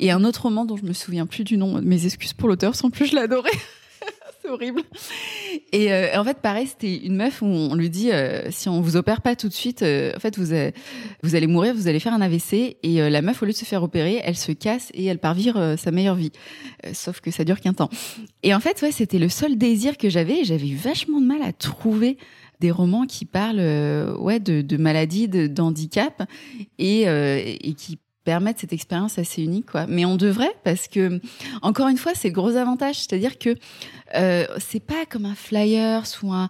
et 0.00 0.10
un 0.10 0.24
autre 0.24 0.42
roman 0.42 0.64
dont 0.64 0.76
je 0.76 0.82
me 0.82 0.92
souviens 0.92 1.26
plus 1.26 1.44
du 1.44 1.56
nom. 1.56 1.80
Mes 1.80 2.04
excuses 2.04 2.32
pour 2.32 2.48
l'auteur, 2.48 2.74
sans 2.74 2.90
plus 2.90 3.06
je 3.06 3.14
l'adorais. 3.14 3.50
Horrible. 4.48 4.82
Et 5.72 5.92
euh, 5.92 6.18
en 6.18 6.24
fait 6.24 6.38
pareil 6.38 6.66
c'était 6.66 6.96
une 6.96 7.16
meuf 7.16 7.42
où 7.42 7.46
on 7.46 7.74
lui 7.74 7.90
dit 7.90 8.12
euh, 8.12 8.50
si 8.50 8.68
on 8.68 8.80
vous 8.80 8.96
opère 8.96 9.20
pas 9.20 9.36
tout 9.36 9.48
de 9.48 9.52
suite, 9.52 9.82
en 9.82 10.18
fait 10.20 10.38
vous 10.38 10.54
vous 11.22 11.34
allez 11.34 11.46
mourir, 11.46 11.74
vous 11.74 11.88
allez 11.88 12.00
faire 12.00 12.14
un 12.14 12.20
AVC 12.20 12.76
et 12.82 13.10
la 13.10 13.22
meuf 13.22 13.42
au 13.42 13.46
lieu 13.46 13.52
de 13.52 13.56
se 13.56 13.64
faire 13.64 13.82
opérer, 13.82 14.20
elle 14.24 14.36
se 14.36 14.52
casse 14.52 14.90
et 14.94 15.04
elle 15.04 15.18
part 15.18 15.34
vivre 15.34 15.76
sa 15.78 15.90
meilleure 15.90 16.16
vie. 16.16 16.32
sauf 16.92 17.20
que 17.20 17.30
ça 17.30 17.44
dure 17.44 17.60
qu'un 17.60 17.74
temps. 17.74 17.90
Et 18.42 18.54
en 18.54 18.60
fait 18.60 18.80
ouais 18.82 18.92
c'était 18.92 19.18
le 19.18 19.28
seul 19.28 19.56
désir 19.56 19.96
que 19.96 20.08
j'avais 20.08 20.40
et 20.40 20.44
j'avais 20.44 20.68
eu 20.68 20.76
vachement 20.76 21.20
de 21.20 21.26
mal 21.26 21.42
à 21.42 21.52
trouver 21.52 22.18
des 22.60 22.70
romans 22.70 23.06
qui 23.06 23.24
parlent 23.24 23.58
euh, 23.60 24.16
ouais 24.16 24.40
de, 24.40 24.62
de 24.62 24.76
maladies, 24.76 25.28
d'handicap 25.28 26.22
et, 26.78 27.08
euh, 27.08 27.40
et 27.44 27.74
qui 27.74 27.98
permettent 28.24 28.58
cette 28.58 28.72
expérience 28.72 29.18
assez 29.18 29.42
unique 29.42 29.66
quoi. 29.70 29.86
Mais 29.86 30.04
on 30.04 30.16
devrait 30.16 30.54
parce 30.64 30.88
que 30.88 31.20
encore 31.62 31.88
une 31.88 31.98
fois 31.98 32.12
c'est 32.14 32.30
gros 32.30 32.56
avantage. 32.56 32.96
C'est-à-dire 33.00 33.38
que 33.38 33.54
euh, 34.14 34.46
c'est 34.58 34.84
pas 34.84 35.06
comme 35.08 35.26
un 35.26 35.34
flyer 35.34 36.02
ou 36.22 36.32
un 36.32 36.48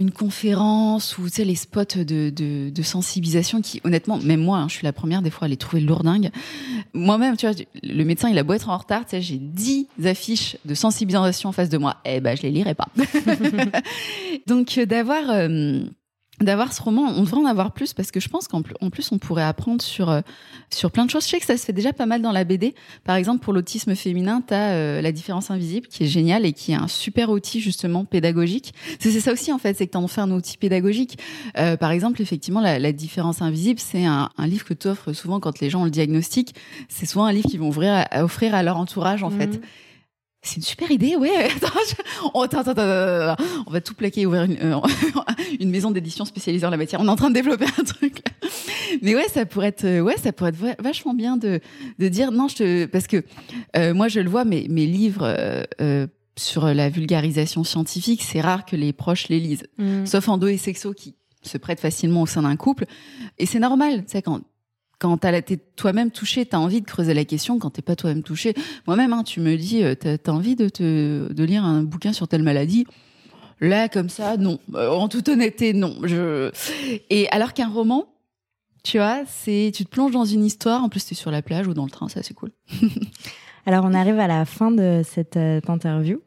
une 0.00 0.12
conférence 0.12 1.18
ou 1.18 1.24
tu 1.24 1.30
sais 1.30 1.44
les 1.44 1.56
spots 1.56 2.04
de, 2.04 2.30
de, 2.30 2.82
sensibilisation 2.82 3.60
qui 3.60 3.80
honnêtement 3.82 4.18
même 4.18 4.40
moi 4.40 4.58
hein, 4.58 4.68
je 4.68 4.74
suis 4.74 4.84
la 4.84 4.92
première 4.92 5.22
des 5.22 5.30
fois 5.30 5.46
à 5.46 5.48
les 5.48 5.56
trouver 5.56 5.82
lourdingues. 5.82 6.30
Moi-même 6.94 7.36
tu 7.36 7.46
vois 7.48 7.56
le 7.82 8.04
médecin 8.04 8.28
il 8.28 8.38
a 8.38 8.44
beau 8.44 8.52
être 8.52 8.68
en 8.68 8.78
retard 8.78 9.02
j'ai 9.10 9.38
10 9.38 9.88
affiches 10.04 10.56
de 10.64 10.74
sensibilisation 10.74 11.48
en 11.48 11.52
face 11.52 11.68
de 11.68 11.78
moi. 11.78 11.96
Eh 12.04 12.20
ben 12.20 12.36
je 12.36 12.42
les 12.42 12.52
lirai 12.52 12.74
pas. 12.74 12.86
Donc 14.46 14.78
euh, 14.78 14.86
d'avoir 14.86 15.30
euh, 15.30 15.80
d'avoir 16.40 16.72
ce 16.72 16.80
roman. 16.82 17.12
On 17.16 17.22
devrait 17.22 17.40
en 17.40 17.46
avoir 17.46 17.72
plus 17.72 17.94
parce 17.94 18.10
que 18.10 18.20
je 18.20 18.28
pense 18.28 18.48
qu'en 18.48 18.62
plus 18.62 19.12
on 19.12 19.18
pourrait 19.18 19.42
apprendre 19.42 19.82
sur 19.82 20.08
euh, 20.10 20.20
sur 20.70 20.90
plein 20.90 21.04
de 21.04 21.10
choses. 21.10 21.24
Je 21.24 21.30
sais 21.30 21.40
que 21.40 21.46
ça 21.46 21.56
se 21.56 21.64
fait 21.64 21.72
déjà 21.72 21.92
pas 21.92 22.06
mal 22.06 22.22
dans 22.22 22.32
la 22.32 22.44
BD. 22.44 22.74
Par 23.04 23.16
exemple, 23.16 23.42
pour 23.42 23.52
l'autisme 23.52 23.94
féminin, 23.94 24.42
tu 24.46 24.54
as 24.54 24.70
euh, 24.70 25.00
la 25.00 25.12
différence 25.12 25.50
invisible 25.50 25.88
qui 25.88 26.04
est 26.04 26.06
géniale 26.06 26.46
et 26.46 26.52
qui 26.52 26.72
est 26.72 26.76
un 26.76 26.88
super 26.88 27.30
outil 27.30 27.60
justement 27.60 28.04
pédagogique. 28.04 28.74
C'est 29.00 29.10
ça 29.20 29.32
aussi 29.32 29.52
en 29.52 29.58
fait, 29.58 29.76
c'est 29.76 29.86
que 29.86 29.92
tu 29.92 29.98
en 29.98 30.08
fais 30.08 30.20
un 30.20 30.30
outil 30.30 30.56
pédagogique. 30.56 31.18
Euh, 31.56 31.76
par 31.76 31.90
exemple, 31.90 32.22
effectivement, 32.22 32.60
la, 32.60 32.78
la 32.78 32.92
différence 32.92 33.42
invisible, 33.42 33.80
c'est 33.80 34.04
un, 34.04 34.30
un, 34.36 34.46
livre 34.46 34.64
que 34.64 34.74
tu 34.74 34.88
offres 34.88 35.12
souvent 35.12 35.40
quand 35.40 35.60
les 35.60 35.70
gens 35.70 35.82
ont 35.82 35.84
le 35.84 35.90
diagnostic. 35.90 36.54
C'est 36.88 37.06
souvent 37.06 37.24
un 37.24 37.32
livre 37.32 37.48
qu'ils 37.48 37.60
vont 37.60 37.68
ouvrir 37.68 38.06
offrir 38.14 38.54
à 38.54 38.62
leur 38.62 38.76
entourage 38.76 39.22
en 39.22 39.30
fait. 39.30 39.60
C'est 40.42 40.56
une 40.56 40.62
super 40.62 40.90
idée, 40.90 41.16
ouais. 41.16 41.48
Oh, 42.34 42.42
attends, 42.42 42.60
attends, 42.60 42.72
attends, 42.72 43.42
on 43.66 43.70
va 43.70 43.80
tout 43.80 43.94
plaquer 43.94 44.22
et 44.22 44.26
ouvrir 44.26 44.44
une, 44.44 44.58
euh, 44.60 44.76
une 45.60 45.70
maison 45.70 45.90
d'édition 45.90 46.24
spécialisée 46.24 46.66
en 46.66 46.70
la 46.70 46.76
matière. 46.76 47.00
On 47.00 47.06
est 47.06 47.10
en 47.10 47.16
train 47.16 47.28
de 47.28 47.34
développer 47.34 47.66
un 47.78 47.84
truc. 47.84 48.22
Mais 49.02 49.14
ouais, 49.14 49.28
ça 49.28 49.46
pourrait 49.46 49.68
être, 49.68 49.84
euh, 49.84 50.00
ouais, 50.00 50.16
ça 50.16 50.32
pourrait 50.32 50.50
être 50.50 50.82
vachement 50.82 51.14
bien 51.14 51.36
de, 51.36 51.60
de 51.98 52.08
dire 52.08 52.32
non, 52.32 52.48
je 52.48 52.56
te, 52.56 52.86
parce 52.86 53.06
que 53.06 53.24
euh, 53.76 53.94
moi 53.94 54.08
je 54.08 54.20
le 54.20 54.30
vois, 54.30 54.44
mes, 54.44 54.68
mes 54.68 54.86
livres 54.86 55.36
euh, 55.80 56.06
sur 56.36 56.66
la 56.66 56.88
vulgarisation 56.88 57.64
scientifique, 57.64 58.22
c'est 58.22 58.40
rare 58.40 58.64
que 58.64 58.76
les 58.76 58.92
proches 58.92 59.28
les 59.28 59.40
lisent, 59.40 59.66
mm. 59.78 60.06
sauf 60.06 60.28
endo 60.28 60.46
et 60.46 60.56
sexo 60.56 60.92
qui 60.92 61.16
se 61.42 61.58
prêtent 61.58 61.80
facilement 61.80 62.22
au 62.22 62.26
sein 62.26 62.42
d'un 62.42 62.56
couple. 62.56 62.86
Et 63.38 63.46
c'est 63.46 63.60
normal, 63.60 64.04
tu 64.04 64.12
sais 64.12 64.22
quand 64.22 64.40
quand 64.98 65.24
été 65.24 65.58
toi-même 65.76 66.10
touché, 66.10 66.46
t'as 66.46 66.58
envie 66.58 66.80
de 66.80 66.86
creuser 66.86 67.14
la 67.14 67.24
question. 67.24 67.58
Quand 67.58 67.70
t'es 67.70 67.82
pas 67.82 67.96
toi-même 67.96 68.22
touché, 68.22 68.54
moi-même, 68.86 69.12
hein, 69.12 69.22
tu 69.22 69.40
me 69.40 69.56
dis, 69.56 69.84
euh, 69.84 69.94
t'as 69.94 70.16
as 70.26 70.30
envie 70.30 70.56
de 70.56 70.68
te 70.68 71.32
de 71.32 71.44
lire 71.44 71.64
un 71.64 71.82
bouquin 71.82 72.12
sur 72.12 72.28
telle 72.28 72.42
maladie. 72.42 72.86
Là, 73.60 73.88
comme 73.88 74.08
ça, 74.08 74.36
non. 74.36 74.58
Euh, 74.74 74.90
en 74.90 75.08
toute 75.08 75.28
honnêteté, 75.28 75.72
non. 75.72 75.96
Je 76.02 76.50
et 77.10 77.28
alors 77.30 77.54
qu'un 77.54 77.68
roman, 77.68 78.06
tu 78.84 78.98
vois, 78.98 79.22
c'est 79.26 79.72
tu 79.74 79.84
te 79.84 79.90
plonges 79.90 80.12
dans 80.12 80.24
une 80.24 80.44
histoire. 80.44 80.82
En 80.82 80.88
plus, 80.88 81.04
t'es 81.04 81.14
sur 81.14 81.30
la 81.30 81.42
plage 81.42 81.66
ou 81.66 81.74
dans 81.74 81.84
le 81.84 81.90
train, 81.90 82.08
ça 82.08 82.22
c'est 82.22 82.34
cool. 82.34 82.50
Alors 83.66 83.84
on 83.84 83.92
arrive 83.92 84.18
à 84.18 84.26
la 84.26 84.46
fin 84.46 84.70
de 84.70 85.02
cette 85.04 85.36
euh, 85.36 85.60
interview. 85.68 86.20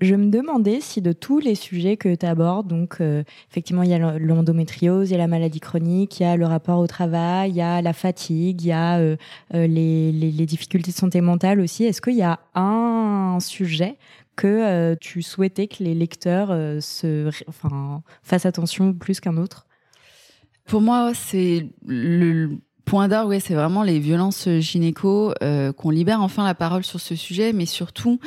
Je 0.00 0.14
me 0.14 0.30
demandais 0.30 0.80
si 0.80 1.02
de 1.02 1.12
tous 1.12 1.40
les 1.40 1.56
sujets 1.56 1.96
que 1.96 2.14
tu 2.14 2.24
abordes, 2.24 2.68
donc 2.68 3.00
euh, 3.00 3.24
effectivement 3.50 3.82
il 3.82 3.90
y 3.90 3.94
a 3.94 4.18
l'endométriose, 4.18 5.10
il 5.10 5.12
y 5.12 5.14
a 5.16 5.18
la 5.18 5.26
maladie 5.26 5.58
chronique, 5.58 6.20
il 6.20 6.22
y 6.22 6.26
a 6.26 6.36
le 6.36 6.46
rapport 6.46 6.78
au 6.78 6.86
travail, 6.86 7.50
il 7.50 7.56
y 7.56 7.62
a 7.62 7.82
la 7.82 7.92
fatigue, 7.92 8.62
il 8.62 8.68
y 8.68 8.72
a 8.72 8.98
euh, 8.98 9.16
les, 9.52 10.12
les, 10.12 10.46
difficultés 10.46 10.92
de 10.92 10.96
santé 10.96 11.20
mentale 11.20 11.58
aussi, 11.58 11.84
est-ce 11.84 12.00
qu'il 12.00 12.14
y 12.14 12.22
a 12.22 12.38
un 12.54 13.38
sujet 13.40 13.96
que 14.36 14.94
tu 15.00 15.20
souhaitais 15.22 15.66
que 15.66 15.82
les 15.82 15.94
lecteurs 15.94 16.56
fassent 18.22 18.46
attention 18.46 18.92
plus 18.92 19.18
qu'un 19.18 19.36
autre? 19.36 19.66
Pour 20.64 20.80
moi, 20.80 21.12
c'est 21.12 21.66
le 21.84 22.60
Point 22.88 23.26
ouais, 23.26 23.38
c'est 23.38 23.52
vraiment 23.52 23.82
les 23.82 23.98
violences 23.98 24.48
gynéco, 24.60 25.34
euh, 25.42 25.74
qu'on 25.74 25.90
libère 25.90 26.22
enfin 26.22 26.42
la 26.46 26.54
parole 26.54 26.84
sur 26.84 26.98
ce 26.98 27.14
sujet, 27.14 27.52
mais 27.52 27.66
surtout 27.66 28.18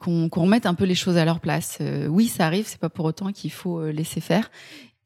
qu'on 0.00 0.28
remette 0.32 0.66
un 0.66 0.74
peu 0.74 0.84
les 0.84 0.94
choses 0.94 1.16
à 1.16 1.24
leur 1.24 1.40
place. 1.40 1.78
Euh, 1.80 2.06
oui, 2.06 2.26
ça 2.26 2.46
arrive, 2.46 2.66
c'est 2.66 2.80
pas 2.80 2.88
pour 2.88 3.04
autant 3.04 3.32
qu'il 3.32 3.52
faut 3.52 3.78
euh, 3.78 3.92
laisser 3.92 4.20
faire. 4.20 4.50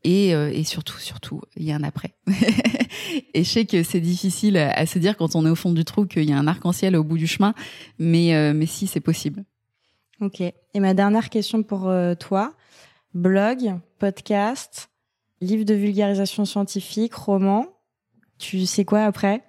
Et, 0.06 0.32
et, 0.32 0.64
surtout, 0.64 0.98
surtout, 0.98 1.40
il 1.56 1.64
y 1.64 1.72
a 1.72 1.76
un 1.76 1.82
après. 1.82 2.12
et 3.32 3.42
je 3.42 3.48
sais 3.48 3.64
que 3.64 3.82
c'est 3.82 4.02
difficile 4.02 4.58
à, 4.58 4.84
se 4.84 4.98
dire 4.98 5.16
quand 5.16 5.34
on 5.34 5.46
est 5.46 5.48
au 5.48 5.54
fond 5.54 5.72
du 5.72 5.82
trou 5.82 6.04
qu'il 6.04 6.28
y 6.28 6.32
a 6.34 6.36
un 6.36 6.46
arc-en-ciel 6.46 6.94
au 6.94 7.02
bout 7.02 7.16
du 7.16 7.26
chemin, 7.26 7.54
mais, 7.98 8.52
mais 8.52 8.66
si, 8.66 8.86
c'est 8.86 9.00
possible. 9.00 9.44
Ok. 10.20 10.42
Et 10.42 10.80
ma 10.80 10.92
dernière 10.92 11.30
question 11.30 11.62
pour 11.62 11.90
toi, 12.20 12.52
blog, 13.14 13.76
podcast, 13.98 14.90
livre 15.40 15.64
de 15.64 15.72
vulgarisation 15.72 16.44
scientifique, 16.44 17.14
roman, 17.14 17.66
tu 18.36 18.66
sais 18.66 18.84
quoi 18.84 19.04
après? 19.04 19.42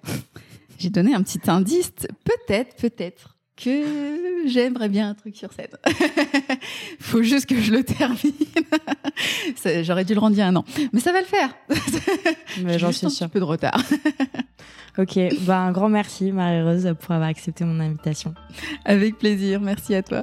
J'ai 0.78 0.88
donné 0.88 1.12
un 1.12 1.22
petit 1.22 1.50
indice. 1.50 1.92
Peut-être, 2.24 2.76
peut-être 2.76 3.35
que 3.56 4.46
j'aimerais 4.46 4.88
bien 4.88 5.08
un 5.10 5.14
truc 5.14 5.36
sur 5.36 5.52
scène. 5.52 5.68
Faut 7.00 7.22
juste 7.22 7.46
que 7.46 7.60
je 7.60 7.72
le 7.72 7.84
termine. 7.84 8.32
J'aurais 9.82 10.04
dû 10.04 10.14
le 10.14 10.20
rendre 10.20 10.36
il 10.36 10.38
y 10.38 10.42
a 10.42 10.46
un 10.46 10.56
an. 10.56 10.64
Mais 10.92 11.00
ça 11.00 11.12
va 11.12 11.20
le 11.20 11.26
faire. 11.26 11.54
Mais 12.62 12.78
j'en 12.78 12.92
suis 12.92 13.06
un 13.06 13.10
sûre. 13.10 13.26
petit 13.26 13.32
peu 13.32 13.40
de 13.40 13.44
retard. 13.44 13.82
ok, 14.98 15.18
bah, 15.42 15.58
un 15.58 15.72
grand 15.72 15.88
merci 15.88 16.32
Marie-Rose 16.32 16.94
pour 17.00 17.12
avoir 17.12 17.28
accepté 17.28 17.64
mon 17.64 17.80
invitation. 17.80 18.34
Avec 18.84 19.18
plaisir, 19.18 19.60
merci 19.60 19.94
à 19.94 20.02
toi. 20.02 20.22